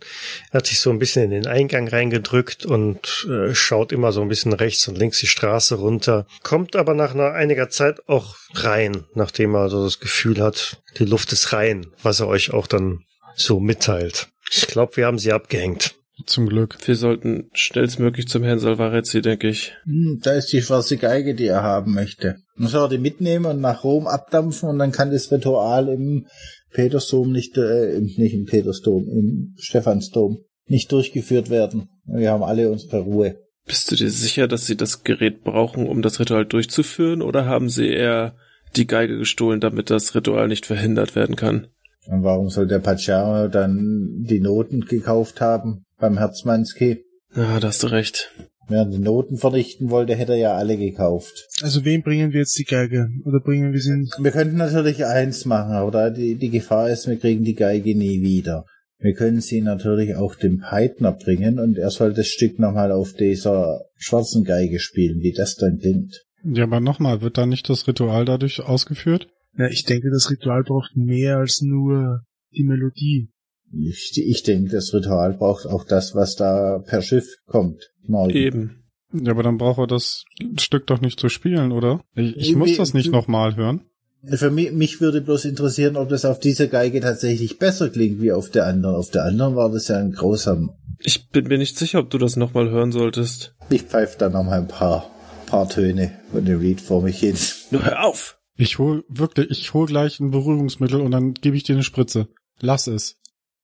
[0.51, 4.21] Er hat sich so ein bisschen in den Eingang reingedrückt und äh, schaut immer so
[4.21, 6.27] ein bisschen rechts und links die Straße runter.
[6.43, 11.05] Kommt aber nach einer einiger Zeit auch rein, nachdem er so das Gefühl hat, die
[11.05, 13.03] Luft ist rein, was er euch auch dann
[13.35, 14.27] so mitteilt.
[14.51, 15.95] Ich glaube, wir haben sie abgehängt.
[16.25, 16.77] Zum Glück.
[16.85, 19.73] Wir sollten schnellstmöglich zum Herrn Salvarezzi, denke ich.
[19.83, 22.37] Hm, da ist die schwarze Geige, die er haben möchte.
[22.57, 26.27] Soll er die mitnehmen und nach Rom abdampfen und dann kann das Ritual im
[26.75, 31.89] Petersdom nicht, äh, nicht im Petersdom, im Stephansdom nicht durchgeführt werden.
[32.05, 33.37] Wir haben alle unsere Ruhe.
[33.65, 37.69] Bist du dir sicher, dass sie das Gerät brauchen, um das Ritual durchzuführen, oder haben
[37.69, 38.35] sie eher
[38.75, 41.67] die Geige gestohlen, damit das Ritual nicht verhindert werden kann?
[42.07, 47.03] Und warum soll der Pacciano dann die Noten gekauft haben beim Herzmanski?
[47.35, 48.31] Ja, da hast du recht.
[48.67, 51.47] Wenn er die Noten vernichten wollte, hätte er ja alle gekauft.
[51.61, 53.09] Also wem bringen wir jetzt die Geige?
[53.23, 54.09] Oder bringen wir sie in...
[54.19, 57.95] Wir könnten natürlich eins machen, aber da die, die Gefahr ist, wir kriegen die Geige
[57.95, 58.65] nie wieder.
[58.97, 63.13] Wir können sie natürlich auch dem Peitner bringen und er soll das Stück nochmal auf
[63.13, 66.23] dieser schwarzen Geige spielen, wie das dann klingt.
[66.43, 69.27] Ja, aber nochmal, wird da nicht das Ritual dadurch ausgeführt?
[69.53, 72.21] Na, ich denke, das Ritual braucht mehr als nur
[72.55, 73.29] die Melodie.
[73.71, 77.91] Ich, ich denke, das Ritual braucht auch das, was da per Schiff kommt.
[78.07, 78.31] Morgen.
[78.31, 78.83] Eben.
[79.13, 80.25] Ja, aber dann braucht er das
[80.59, 82.01] Stück doch nicht zu spielen, oder?
[82.15, 83.81] Ich, ich muss das nicht nochmal hören.
[84.27, 88.31] Für mich, mich würde bloß interessieren, ob das auf dieser Geige tatsächlich besser klingt wie
[88.31, 88.95] auf der anderen.
[88.95, 90.71] Auf der anderen war das ja ein grausam.
[90.99, 93.55] Ich bin mir nicht sicher, ob du das nochmal hören solltest.
[93.69, 95.11] Ich pfeife da nochmal ein paar,
[95.45, 97.37] paar Töne von dem Lied vor mich hin.
[97.69, 98.39] Nur hör auf!
[98.57, 102.29] Ich hol wirklich, ich hol gleich ein Beruhigungsmittel und dann gebe ich dir eine Spritze.
[102.59, 103.17] Lass es.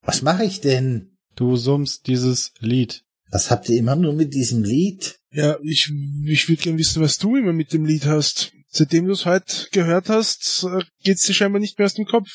[0.04, 1.18] Was mache ich denn?
[1.36, 3.06] Du summst dieses Lied.
[3.32, 5.20] Was habt ihr immer nur mit diesem Lied?
[5.32, 5.92] Ja, ich,
[6.26, 8.52] ich würde gern wissen, was du immer mit dem Lied hast.
[8.68, 12.30] Seitdem du es heute gehört hast, äh, geht's dir scheinbar nicht mehr aus dem Kopf.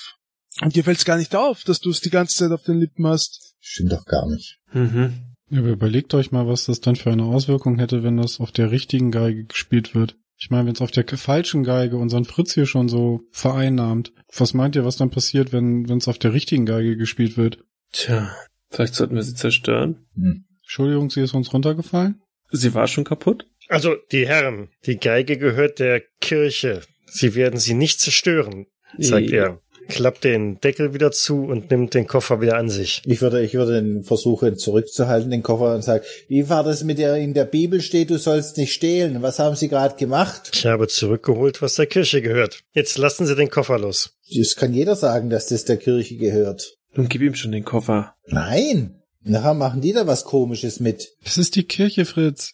[0.62, 3.06] Und dir fällt's gar nicht auf, dass du es die ganze Zeit auf den Lippen
[3.06, 3.54] hast.
[3.60, 4.58] Stimmt doch gar nicht.
[4.72, 5.14] Mhm.
[5.50, 8.52] Ja, aber überlegt euch mal, was das dann für eine Auswirkung hätte, wenn das auf
[8.52, 10.16] der richtigen Geige gespielt wird.
[10.38, 14.54] Ich meine, wenn es auf der falschen Geige unseren Fritz hier schon so vereinnahmt, was
[14.54, 17.64] meint ihr, was dann passiert, wenn es auf der richtigen Geige gespielt wird?
[17.92, 18.34] Tja,
[18.70, 20.06] vielleicht sollten wir sie zerstören.
[20.14, 20.45] Hm.
[20.66, 22.20] Entschuldigung, sie ist uns runtergefallen?
[22.50, 23.46] Sie war schon kaputt?
[23.68, 26.82] Also, die Herren, die Geige gehört der Kirche.
[27.06, 28.66] Sie werden sie nicht zerstören,
[28.98, 29.44] sagt Ja.
[29.44, 29.60] er.
[29.88, 33.02] klappt den Deckel wieder zu und nimmt den Koffer wieder an sich.
[33.06, 36.98] Ich würde, ich würde den versuchen zurückzuhalten, den Koffer, und sagen, wie war das mit
[36.98, 39.22] der, in der Bibel steht, du sollst nicht stehlen.
[39.22, 40.50] Was haben Sie gerade gemacht?
[40.52, 42.62] Ich habe zurückgeholt, was der Kirche gehört.
[42.72, 44.16] Jetzt lassen Sie den Koffer los.
[44.36, 46.76] Das kann jeder sagen, dass das der Kirche gehört.
[46.94, 48.16] Nun gib ihm schon den Koffer.
[48.26, 49.00] Nein.
[49.28, 51.08] Nachher machen die da was Komisches mit.
[51.24, 52.52] Das ist die Kirche, Fritz.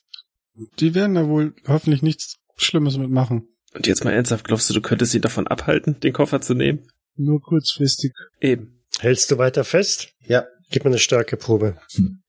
[0.78, 3.48] Die werden da wohl hoffentlich nichts Schlimmes mitmachen.
[3.74, 6.86] Und jetzt mal ernsthaft, glaubst du, du könntest sie davon abhalten, den Koffer zu nehmen?
[7.16, 8.12] Nur kurzfristig.
[8.40, 8.82] Eben.
[9.00, 10.08] Hältst du weiter fest?
[10.26, 10.46] Ja.
[10.70, 11.76] Gib mir eine starke Probe.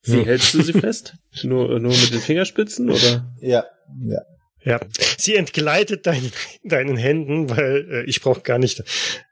[0.03, 0.25] Wie Hm.
[0.25, 1.15] hältst du sie fest?
[1.43, 3.33] Nur, nur mit den Fingerspitzen oder?
[3.39, 3.65] Ja.
[4.01, 4.21] Ja.
[4.66, 4.80] Ja,
[5.18, 6.32] sie entgleitet deinen,
[6.64, 8.84] deinen Händen, weil äh, ich brauche gar nicht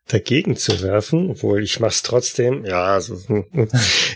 [0.08, 2.66] dagegen zu werfen, obwohl ich mach's trotzdem.
[2.66, 3.70] Ja, so, hm, hm.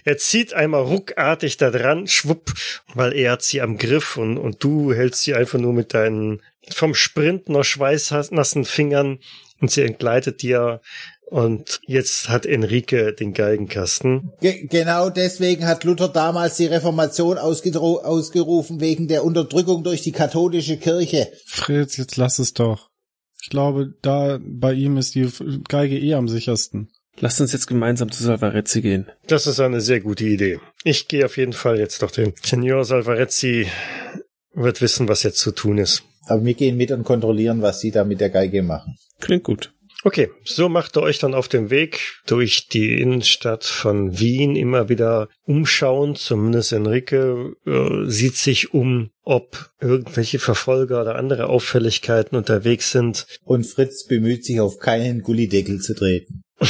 [0.03, 2.53] er zieht einmal ruckartig da dran, schwupp,
[2.93, 6.41] weil er hat sie am Griff und, und du hältst sie einfach nur mit deinen
[6.70, 9.20] vom Sprint noch schweißnassen Fingern
[9.61, 10.82] und sie entgleitet dir
[11.28, 14.32] und jetzt hat Enrique den Geigenkasten.
[14.41, 20.78] Ge genau deswegen hat Luther damals die Reformation ausgerufen, wegen der Unterdrückung durch die katholische
[20.78, 21.32] Kirche.
[21.45, 22.89] Fritz, jetzt lass es doch.
[23.41, 25.30] Ich glaube, da bei ihm ist die
[25.67, 26.89] Geige eh am sichersten.
[27.19, 29.07] Lasst uns jetzt gemeinsam zu Salvarezzi gehen.
[29.28, 30.59] Das ist eine sehr gute Idee.
[30.84, 33.67] Ich gehe auf jeden Fall jetzt doch den Signor Salvarezzi
[34.53, 36.03] wird wissen, was jetzt zu tun ist.
[36.28, 38.97] Aber wir gehen mit und kontrollieren, was sie da mit der Geige machen.
[39.19, 39.74] Klingt gut.
[40.05, 44.87] Okay, so macht ihr euch dann auf dem Weg durch die Innenstadt von Wien immer
[44.87, 46.15] wieder umschauen.
[46.15, 53.25] Zumindest Enrique äh, sieht sich um, ob irgendwelche Verfolger oder andere Auffälligkeiten unterwegs sind.
[53.43, 56.43] Und Fritz bemüht sich, auf keinen Gullideckel zu treten.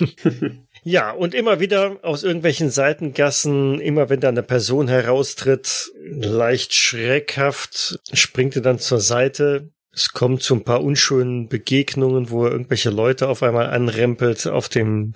[0.84, 8.00] Ja, und immer wieder aus irgendwelchen Seitengassen, immer wenn da eine Person heraustritt, leicht schreckhaft,
[8.12, 9.70] springt er dann zur Seite.
[9.94, 14.70] Es kommt zu ein paar unschönen Begegnungen, wo er irgendwelche Leute auf einmal anrempelt auf
[14.70, 15.12] dem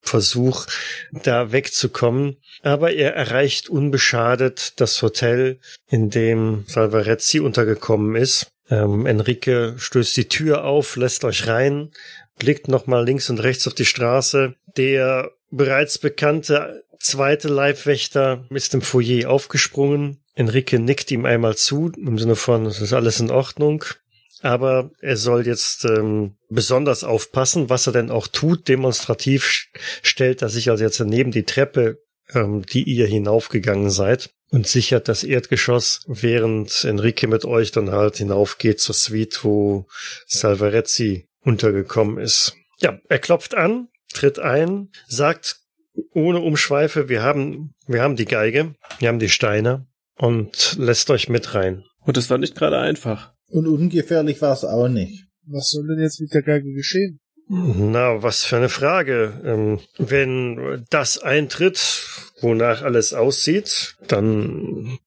[0.00, 0.66] Versuch,
[1.12, 2.38] da wegzukommen.
[2.62, 5.58] Aber er erreicht unbeschadet das Hotel,
[5.88, 8.50] in dem Salvarezzi untergekommen ist.
[8.70, 11.90] Ähm, Enrique stößt die Tür auf, lässt euch rein,
[12.38, 14.54] blickt nochmal links und rechts auf die Straße.
[14.78, 20.22] Der bereits bekannte zweite Leibwächter ist im Foyer aufgesprungen.
[20.34, 23.84] Enrique nickt ihm einmal zu, im Sinne von, es ist alles in Ordnung.
[24.44, 28.68] Aber er soll jetzt ähm, besonders aufpassen, was er denn auch tut.
[28.68, 29.70] Demonstrativ
[30.02, 32.02] stellt er sich also jetzt neben die Treppe,
[32.34, 38.18] ähm, die ihr hinaufgegangen seid und sichert das Erdgeschoss, während Enrique mit euch dann halt
[38.18, 39.86] hinaufgeht zur Suite, wo
[40.26, 42.54] Salvarezzi untergekommen ist.
[42.80, 45.56] Ja, er klopft an, tritt ein, sagt
[46.12, 49.86] ohne Umschweife, wir haben, wir haben die Geige, wir haben die Steine
[50.16, 51.84] und lässt euch mit rein.
[52.02, 53.33] Und das war nicht gerade einfach.
[53.54, 55.26] Und ungefährlich war es auch nicht.
[55.46, 57.20] Was soll denn jetzt mit der Geige geschehen?
[57.46, 59.40] Na, was für eine Frage.
[59.44, 61.78] Ähm, wenn das eintritt,
[62.40, 64.98] wonach alles aussieht, dann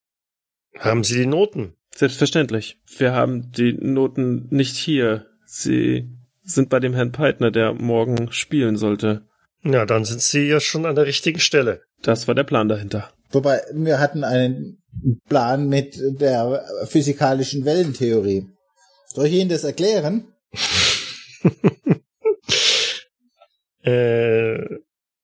[0.79, 1.73] haben Sie die Noten.
[1.93, 2.79] Selbstverständlich.
[2.97, 5.25] Wir haben die Noten nicht hier.
[5.45, 6.09] Sie
[6.41, 9.27] sind bei dem Herrn Peitner, der morgen spielen sollte.
[9.61, 11.81] Ja, dann sind Sie ja schon an der richtigen Stelle.
[12.01, 13.11] Das war der Plan dahinter.
[13.29, 14.81] Wobei, wir hatten einen
[15.27, 18.47] Plan mit der physikalischen Wellentheorie.
[19.13, 20.25] Soll ich Ihnen das erklären?
[23.83, 24.79] Äh,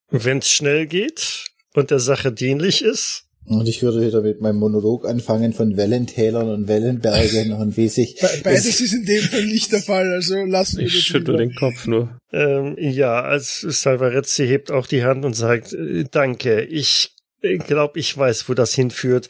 [0.09, 3.25] wenn es schnell geht und der Sache dienlich ist.
[3.45, 8.15] Und ich würde wieder mit meinem Monolog anfangen von Wellentälern und Wellenbergen und wie sich...
[8.21, 11.35] Be beides ist in dem Fall nicht der Fall, also lassen wir Ich das schüttel
[11.35, 11.37] lieber.
[11.39, 12.17] den Kopf nur.
[12.31, 17.12] Ähm, ja, als Salvarezzi hebt auch die Hand und sagt, äh, danke, ich
[17.59, 19.27] glaube, ich weiß, wo das hinführt,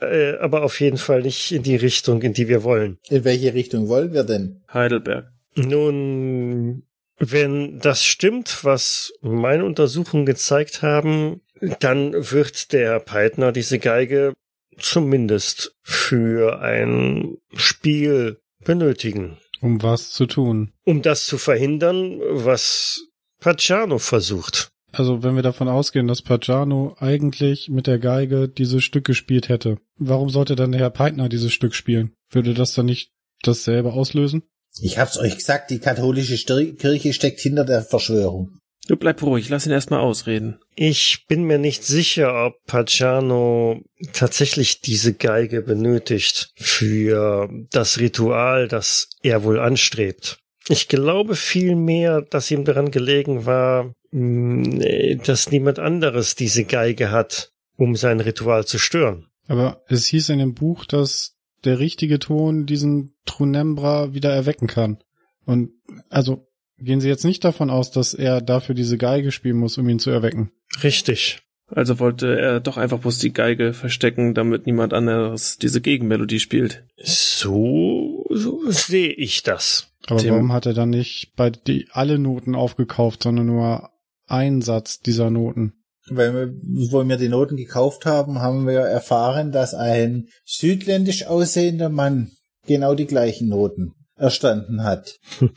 [0.00, 2.98] äh, aber auf jeden Fall nicht in die Richtung, in die wir wollen.
[3.08, 4.60] In welche Richtung wollen wir denn?
[4.72, 5.32] Heidelberg.
[5.54, 6.84] Nun,
[7.18, 11.40] wenn das stimmt, was meine Untersuchungen gezeigt haben,
[11.80, 14.32] dann wird der Peitner diese Geige
[14.78, 19.38] zumindest für ein Spiel benötigen.
[19.60, 20.72] Um was zu tun.
[20.84, 23.08] Um das zu verhindern, was
[23.40, 24.70] Pacciano versucht.
[24.92, 29.78] Also wenn wir davon ausgehen, dass Pagano eigentlich mit der Geige dieses Stück gespielt hätte,
[29.96, 32.12] warum sollte dann der Herr Peitner dieses Stück spielen?
[32.30, 33.10] Würde das dann nicht
[33.42, 34.42] dasselbe auslösen?
[34.80, 36.36] Ich hab's euch gesagt, die katholische
[36.74, 38.58] Kirche steckt hinter der Verschwörung.
[38.86, 40.60] Du bleib ruhig, lass ihn erstmal ausreden.
[40.74, 43.82] Ich bin mir nicht sicher, ob Pacciano
[44.14, 50.38] tatsächlich diese Geige benötigt für das Ritual, das er wohl anstrebt.
[50.70, 57.94] Ich glaube vielmehr, dass ihm daran gelegen war, dass niemand anderes diese Geige hat, um
[57.96, 59.26] sein Ritual zu stören.
[59.46, 64.98] Aber es hieß in dem Buch, dass der richtige Ton diesen Trunembra wieder erwecken kann.
[65.44, 65.70] Und
[66.08, 66.46] also
[66.78, 69.98] gehen Sie jetzt nicht davon aus, dass er dafür diese Geige spielen muss, um ihn
[69.98, 70.50] zu erwecken.
[70.82, 71.40] Richtig.
[71.70, 76.84] Also wollte er doch einfach bloß die Geige verstecken, damit niemand anderes diese Gegenmelodie spielt.
[76.96, 79.92] So, so sehe ich das.
[80.06, 83.90] Aber Dem- warum hat er dann nicht bei die alle Noten aufgekauft, sondern nur
[84.28, 85.74] einen Satz dieser Noten?
[86.10, 86.54] Weil wir,
[86.90, 92.30] wo wir die Noten gekauft haben, haben wir erfahren, dass ein südländisch aussehender Mann
[92.66, 95.18] genau die gleichen Noten erstanden hat.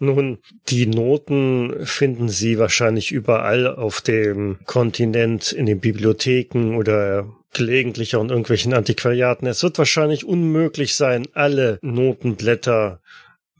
[0.00, 0.38] Nun,
[0.68, 8.22] die Noten finden Sie wahrscheinlich überall auf dem Kontinent, in den Bibliotheken oder gelegentlich auch
[8.22, 9.46] in irgendwelchen Antiquariaten.
[9.46, 13.00] Es wird wahrscheinlich unmöglich sein, alle Notenblätter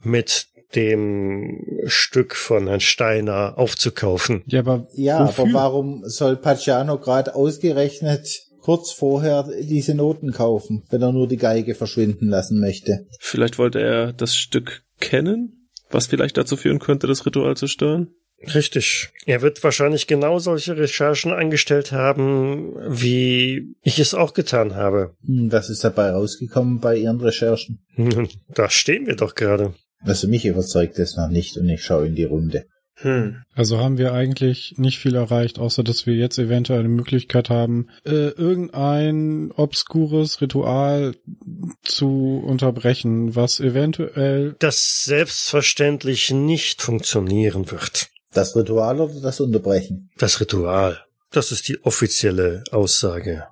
[0.03, 4.43] mit dem Stück von Herrn Steiner aufzukaufen.
[4.47, 8.27] Ja, aber Ja, aber warum soll Paciano gerade ausgerechnet
[8.61, 13.05] kurz vorher diese Noten kaufen, wenn er nur die Geige verschwinden lassen möchte?
[13.19, 18.09] Vielleicht wollte er das Stück kennen, was vielleicht dazu führen könnte, das Ritual zu stören.
[18.53, 19.09] Richtig.
[19.25, 25.15] Er wird wahrscheinlich genau solche Recherchen angestellt haben, wie ich es auch getan habe.
[25.25, 27.85] Hm, was ist dabei rausgekommen bei Ihren Recherchen?
[27.95, 29.73] Nun, Da stehen wir doch gerade.
[30.05, 32.65] Also mich überzeugt es noch nicht und ich schaue in die Runde.
[32.97, 33.43] Hm.
[33.53, 37.89] Also haben wir eigentlich nicht viel erreicht, außer dass wir jetzt eventuell eine Möglichkeit haben,
[38.05, 41.13] äh, irgendein obskures Ritual
[41.83, 48.07] zu unterbrechen, was eventuell Das selbstverständlich nicht funktionieren wird.
[48.33, 50.09] Das Ritual oder das Unterbrechen?
[50.17, 50.99] Das Ritual.
[51.31, 53.43] Das ist die offizielle Aussage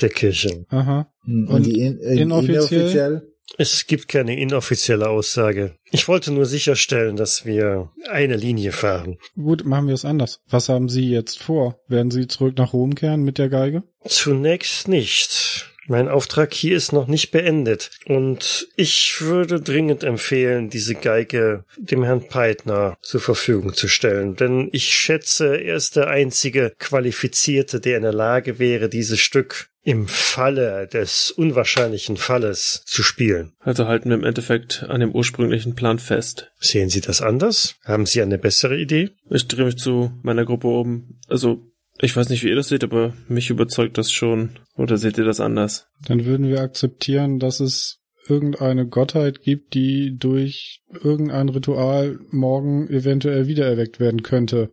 [0.00, 0.64] der Kirche.
[0.70, 1.12] aha.
[1.24, 2.56] Hm, Und die in, in, inoffiziell?
[2.80, 3.22] inoffiziell?
[3.58, 5.74] Es gibt keine inoffizielle Aussage.
[5.90, 9.18] Ich wollte nur sicherstellen, dass wir eine Linie fahren.
[9.34, 10.40] Gut, machen wir es anders.
[10.48, 11.80] Was haben Sie jetzt vor?
[11.88, 13.82] Werden Sie zurück nach Rom kehren mit der Geige?
[14.04, 15.72] Zunächst nicht.
[15.88, 17.90] Mein Auftrag hier ist noch nicht beendet.
[18.06, 24.34] Und ich würde dringend empfehlen, diese Geige dem Herrn Peitner zur Verfügung zu stellen.
[24.34, 29.68] Denn ich schätze, er ist der einzige Qualifizierte, der in der Lage wäre, dieses Stück
[29.86, 33.52] im Falle des unwahrscheinlichen Falles zu spielen.
[33.60, 36.50] Also halten wir im Endeffekt an dem ursprünglichen Plan fest.
[36.58, 37.76] Sehen Sie das anders?
[37.84, 39.10] Haben Sie eine bessere Idee?
[39.30, 41.20] Ich drehe mich zu meiner Gruppe oben.
[41.28, 41.70] Also,
[42.00, 44.58] ich weiß nicht, wie ihr das seht, aber mich überzeugt das schon.
[44.74, 45.86] Oder seht ihr das anders?
[46.08, 53.46] Dann würden wir akzeptieren, dass es irgendeine Gottheit gibt, die durch irgendein Ritual morgen eventuell
[53.46, 54.72] wiedererweckt werden könnte.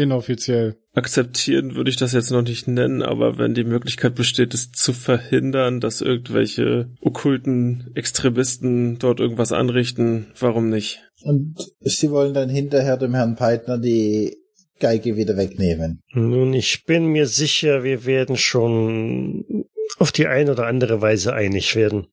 [0.00, 0.76] Inoffiziell.
[0.94, 4.94] Akzeptieren würde ich das jetzt noch nicht nennen, aber wenn die Möglichkeit besteht, es zu
[4.94, 11.02] verhindern, dass irgendwelche okkulten Extremisten dort irgendwas anrichten, warum nicht?
[11.22, 14.38] Und Sie wollen dann hinterher dem Herrn Peitner die
[14.78, 16.00] Geige wieder wegnehmen.
[16.14, 19.66] Nun, ich bin mir sicher, wir werden schon
[19.98, 22.06] auf die eine oder andere Weise einig werden.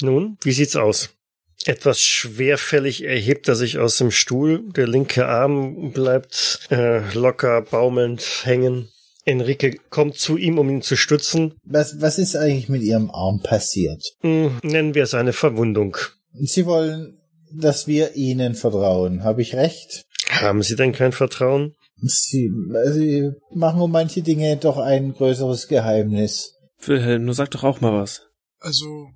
[0.00, 1.16] Nun, wie sieht's aus?
[1.64, 4.64] Etwas schwerfällig erhebt er sich aus dem Stuhl.
[4.72, 8.88] Der linke Arm bleibt äh, locker baumelnd hängen.
[9.24, 11.54] Enrique kommt zu ihm, um ihn zu stützen.
[11.64, 14.02] Was, was ist eigentlich mit Ihrem Arm passiert?
[14.20, 15.96] Hm, nennen wir es eine Verwundung.
[16.32, 17.20] Sie wollen,
[17.52, 19.22] dass wir Ihnen vertrauen.
[19.22, 20.04] Habe ich recht?
[20.28, 21.74] Haben Sie denn kein Vertrauen?
[21.96, 22.50] Sie,
[22.90, 26.56] Sie machen um manche Dinge doch ein größeres Geheimnis.
[26.84, 28.22] Wilhelm, nur sag doch auch mal was.
[28.58, 29.10] Also,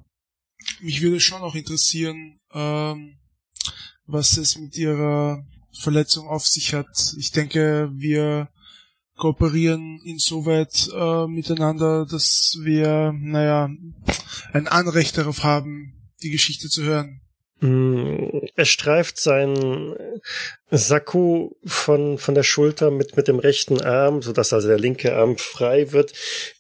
[0.81, 3.17] mich würde schon noch interessieren, ähm,
[4.07, 5.45] was es mit ihrer
[5.79, 7.15] Verletzung auf sich hat.
[7.19, 8.49] Ich denke, wir
[9.17, 13.71] kooperieren insoweit äh, miteinander, dass wir, naja,
[14.53, 17.21] ein Anrecht darauf haben, die Geschichte zu hören.
[17.61, 19.95] Hm, Er streift seinen
[20.71, 25.39] Sakko von, von der Schulter mit, mit dem rechten Arm, sodass also der linke Arm
[25.39, 26.13] frei wird,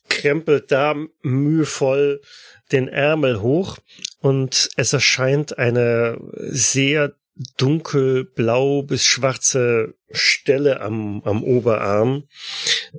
[0.08, 2.22] krempelt da mühevoll
[2.72, 3.76] den Ärmel hoch
[4.20, 7.14] und es erscheint eine sehr
[7.58, 12.24] dunkelblau bis schwarze Stelle am, am Oberarm,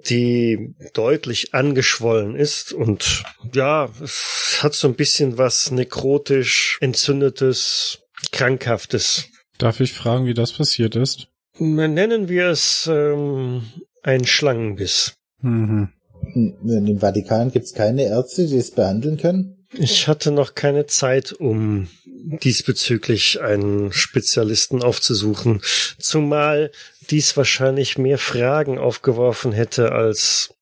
[0.08, 8.00] die deutlich angeschwollen ist und ja, es hat so ein bisschen was nekrotisch, entzündetes,
[8.32, 9.30] krankhaftes.
[9.58, 11.28] Darf ich fragen, wie das passiert ist?
[11.58, 13.64] Nennen wir es ähm,
[14.04, 15.16] ein Schlangenbiss.
[15.42, 15.90] Mhm.
[16.34, 19.57] Hm, Im Vatikan gibt es keine Ärzte, die es behandeln können.
[19.74, 25.62] Ich hatte noch keine Zeit, um diesbezüglich einen Spezialisten aufzusuchen,
[26.00, 26.72] zumal
[27.10, 30.54] dies wahrscheinlich mehr Fragen aufgeworfen hätte als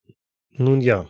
[0.52, 1.08] nun ja.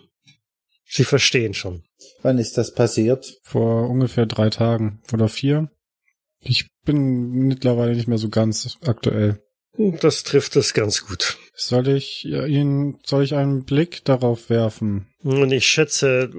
[0.85, 1.83] Sie verstehen schon.
[2.21, 3.37] Wann ist das passiert?
[3.43, 5.69] Vor ungefähr drei Tagen oder vier.
[6.41, 9.41] Ich bin mittlerweile nicht mehr so ganz aktuell.
[9.77, 11.37] Das trifft es ganz gut.
[11.53, 15.07] Soll ich Ihnen, soll ich einen Blick darauf werfen?
[15.23, 16.29] Und ich schätze,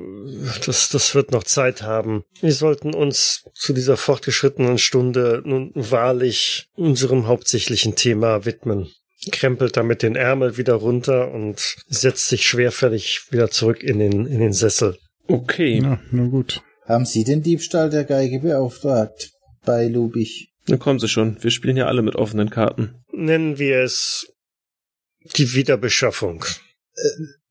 [0.65, 2.25] das, das wird noch Zeit haben.
[2.41, 8.89] Wir sollten uns zu dieser fortgeschrittenen Stunde nun wahrlich unserem hauptsächlichen Thema widmen.
[9.33, 14.39] Krempelt damit den Ärmel wieder runter und setzt sich schwerfällig wieder zurück in den, in
[14.39, 14.99] den Sessel.
[15.27, 16.63] Okay, Ja, na gut.
[16.87, 19.31] Haben Sie den Diebstahl der Geige beauftragt?
[19.65, 20.51] Bei Lubich.
[20.67, 21.43] dann kommen Sie schon.
[21.43, 23.03] Wir spielen ja alle mit offenen Karten.
[23.17, 24.27] Nennen wir es
[25.37, 26.45] die Wiederbeschaffung.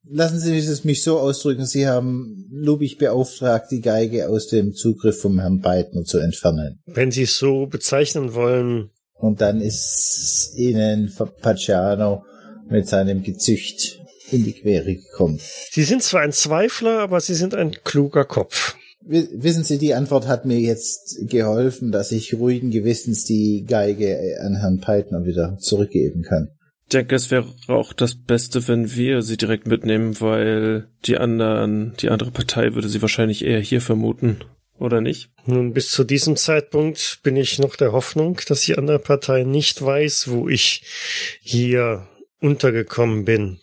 [0.08, 5.20] Lassen Sie es mich so ausdrücken, Sie haben Lubich beauftragt, die Geige aus dem Zugriff
[5.20, 6.80] vom Herrn Beitner zu entfernen.
[6.86, 12.24] Wenn Sie es so bezeichnen wollen, Und dann ist Ihnen Paciano
[12.68, 14.00] mit seinem Gezücht
[14.30, 15.40] in die Quere gekommen.
[15.70, 18.76] Sie sind zwar ein Zweifler, aber Sie sind ein kluger Kopf.
[19.08, 24.56] Wissen Sie, die Antwort hat mir jetzt geholfen, dass ich ruhigen Gewissens die Geige an
[24.56, 26.48] Herrn Peitner wieder zurückgeben kann.
[26.86, 31.94] Ich denke, es wäre auch das Beste, wenn wir sie direkt mitnehmen, weil die anderen,
[32.00, 34.38] die andere Partei würde sie wahrscheinlich eher hier vermuten.
[34.78, 35.30] Oder nicht?
[35.46, 39.80] Nun, bis zu diesem Zeitpunkt bin ich noch der Hoffnung, dass die andere Partei nicht
[39.80, 40.82] weiß, wo ich
[41.40, 42.06] hier
[42.40, 43.58] untergekommen bin.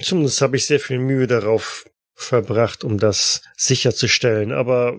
[0.00, 1.84] Zumindest habe ich sehr viel Mühe darauf
[2.18, 4.50] verbracht, um das sicherzustellen.
[4.50, 4.98] Aber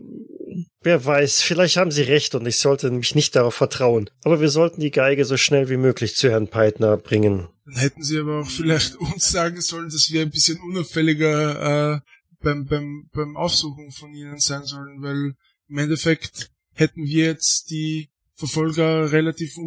[0.82, 4.10] wer weiß, vielleicht haben Sie recht und ich sollte mich nicht darauf vertrauen.
[4.24, 7.50] Aber wir sollten die Geige so schnell wie möglich zu Herrn Peitner bringen.
[7.66, 12.00] Dann hätten sie aber auch vielleicht uns sagen sollen, dass wir ein bisschen unauffälliger äh,
[12.42, 15.34] beim, beim, beim Aufsuchen von ihnen sein sollen, weil
[15.68, 19.58] im Endeffekt hätten wir jetzt die Verfolger relativ,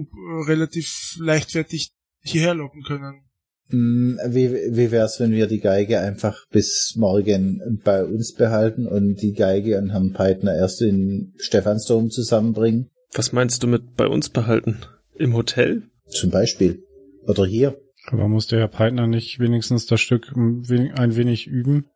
[0.47, 1.93] relativ leichtfertig
[2.23, 3.29] hierher locken können.
[3.73, 9.17] Hm, Wie, wie wär's, wenn wir die Geige einfach bis morgen bei uns behalten und
[9.23, 12.91] die Geige und Herrn Peitner erst in Stephansdom zusammenbringen?
[13.15, 14.79] Was meinst du mit bei uns behalten?
[15.17, 15.83] Im Hotel?
[16.09, 16.85] Zum Beispiel.
[17.27, 17.79] Oder hier.
[18.07, 21.87] Aber muss der Herr Peitner nicht wenigstens das Stück ein wenig üben,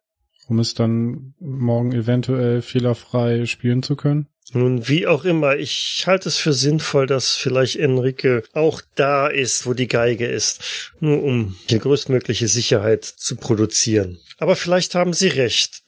[0.49, 4.29] um es dann morgen eventuell fehlerfrei spielen zu können?
[4.53, 9.67] Nun, wie auch immer, ich halte es für sinnvoll, dass vielleicht Enrique auch da ist,
[9.67, 10.61] wo die Geige ist,
[11.01, 14.19] nur um die größtmögliche Sicherheit zu produzieren.
[14.39, 15.83] Aber vielleicht haben Sie recht,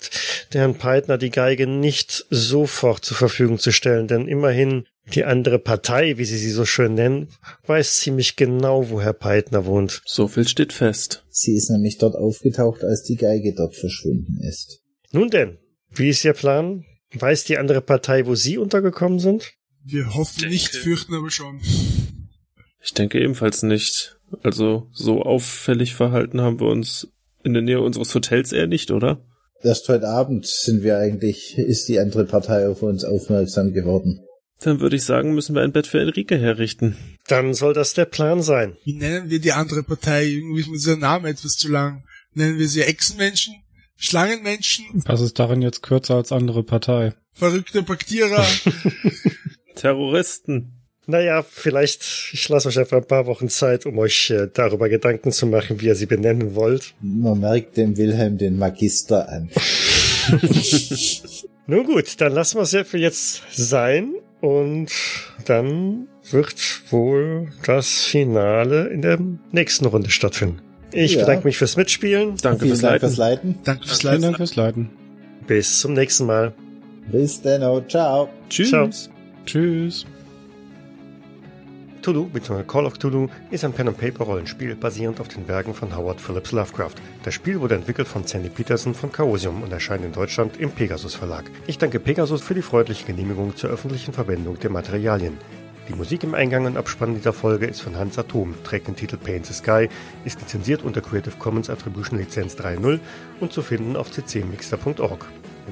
[0.53, 5.59] der Herrn Peitner die Geige nicht sofort zur Verfügung zu stellen, denn immerhin die andere
[5.59, 7.29] Partei, wie Sie sie so schön nennen,
[7.67, 10.03] weiß ziemlich genau, wo Herr Peitner wohnt.
[10.05, 11.25] So viel steht fest.
[11.31, 14.81] Sie ist nämlich dort aufgetaucht, als die Geige dort verschwunden ist.
[15.13, 15.59] Nun denn,
[15.91, 16.85] wie ist Ihr Plan?
[17.15, 19.55] Weiß die andere Partei, wo Sie untergekommen sind?
[19.83, 21.61] Wir hoffen nicht, fürchten aber schon.
[22.83, 24.19] Ich denke ebenfalls nicht.
[24.43, 27.09] Also, so auffällig verhalten haben wir uns
[27.43, 29.25] in der Nähe unseres Hotels eher nicht, oder?
[29.63, 34.21] Erst heute Abend sind wir eigentlich, ist die andere Partei auf uns aufmerksam geworden.
[34.61, 36.97] Dann würde ich sagen, müssen wir ein Bett für Enrique herrichten.
[37.27, 38.77] Dann soll das der Plan sein.
[38.85, 40.27] Wie nennen wir die andere Partei?
[40.27, 42.05] Irgendwie ist mir dieser Name etwas zu lang.
[42.35, 43.55] Nennen wir sie Echsenmenschen?
[43.99, 44.86] Schlangenmenschen?
[45.07, 47.14] Was ist darin jetzt kürzer als andere Partei?
[47.32, 48.46] Verrückte Baktierer?
[49.74, 50.74] Terroristen.
[51.07, 55.32] Naja, vielleicht, ich lasse euch einfach ein paar Wochen Zeit, um euch äh, darüber Gedanken
[55.32, 56.94] zu machen, wie ihr sie benennen wollt.
[57.01, 59.51] Man merkt dem Wilhelm den Magister an.
[61.66, 64.90] Nun gut, dann lassen wir es ja für jetzt sein und
[65.46, 66.57] dann wird
[66.90, 69.18] wohl das Finale in der
[69.51, 70.61] nächsten Runde stattfinden.
[70.93, 71.20] Ich Ja.
[71.20, 72.36] bedanke mich fürs Mitspielen.
[72.43, 73.09] Danke Vielen fürs Dank Leiten.
[73.09, 73.55] fürs Leiten.
[73.64, 74.22] Danke fürs Leiten.
[74.22, 74.91] Dank fürs Leiten.
[75.47, 76.53] Bis zum nächsten Mal.
[77.11, 78.28] Bis dann, oh, ciao.
[78.49, 78.70] Tschüss.
[78.70, 78.89] Ciao.
[79.47, 80.07] Tschüss.
[82.03, 82.62] Cthulhu bzw.
[82.62, 86.95] Call of Cthulhu ist ein Pen-and-Paper-Rollenspiel basierend auf den Werken von Howard Phillips Lovecraft.
[87.24, 91.14] Das Spiel wurde entwickelt von Sandy Peterson von Chaosium und erscheint in Deutschland im Pegasus
[91.14, 91.51] Verlag.
[91.66, 95.34] Ich danke Pegasus für die freundliche Genehmigung zur öffentlichen Verwendung der Materialien.
[95.89, 99.16] Die Musik im Eingang und Abspann dieser Folge ist von Hans Atom, trägt den Titel
[99.16, 99.89] Paint the Sky,
[100.26, 103.01] ist lizenziert unter Creative Commons Attribution Lizenz 3.0
[103.41, 105.24] und zu finden auf ccmixter.org.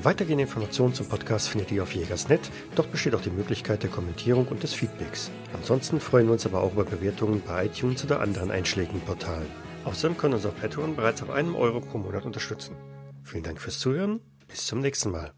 [0.03, 2.51] Weitergehende Informationen zum Podcast findet ihr auf Jägersnet.
[2.75, 5.31] Dort besteht auch die Möglichkeit der Kommentierung und des Feedbacks.
[5.53, 9.47] Ansonsten freuen wir uns aber auch über Bewertungen bei iTunes oder anderen einschlägigen Portalen.
[9.85, 12.75] Außerdem können uns auf Patreon bereits ab einem Euro pro Monat unterstützen.
[13.23, 14.21] Vielen Dank fürs Zuhören.
[14.49, 15.33] Bis zum nächsten Mal.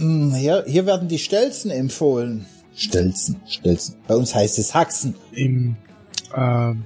[0.00, 2.46] Hier, hier werden die Stelzen empfohlen.
[2.74, 3.96] Stelzen, Stelzen.
[4.08, 5.14] Bei uns heißt es Haxen.
[5.32, 5.76] Im,
[6.34, 6.84] ähm,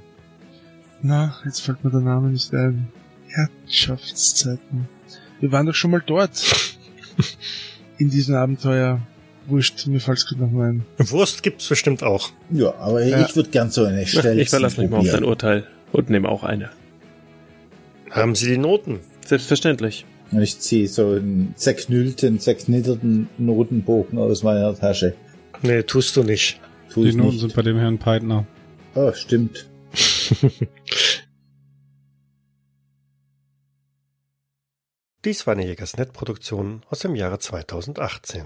[1.02, 2.88] na, jetzt fällt mir der Name nicht ein.
[3.28, 4.88] Herrschaftszeiten.
[5.40, 6.42] Wir waren doch schon mal dort.
[7.98, 9.00] In diesem Abenteuer.
[9.46, 10.84] Wurscht, mir fällt's gerade noch mal ein.
[10.98, 12.30] Wurst gibt's bestimmt auch.
[12.50, 13.24] Ja, aber Ja.
[13.26, 15.22] ich würde gern so eine Stelzen Ich verlasse mich mal auf dein.
[15.24, 16.70] Urteil und nehme auch eine.
[18.10, 19.00] Haben Sie die Noten?
[19.26, 20.06] Selbstverständlich.
[20.32, 25.14] Ich ziehe so einen zerknüllten, zerknitterten Notenbogen aus meiner Tasche.
[25.62, 26.60] Nee, tust du nicht.
[26.92, 27.40] Tu Die Noten nicht.
[27.40, 28.46] sind bei dem Herrn Peitner.
[28.94, 29.66] Oh, stimmt.
[35.24, 38.44] Dies war eine Jägersnet-Produktion aus dem Jahre 2018.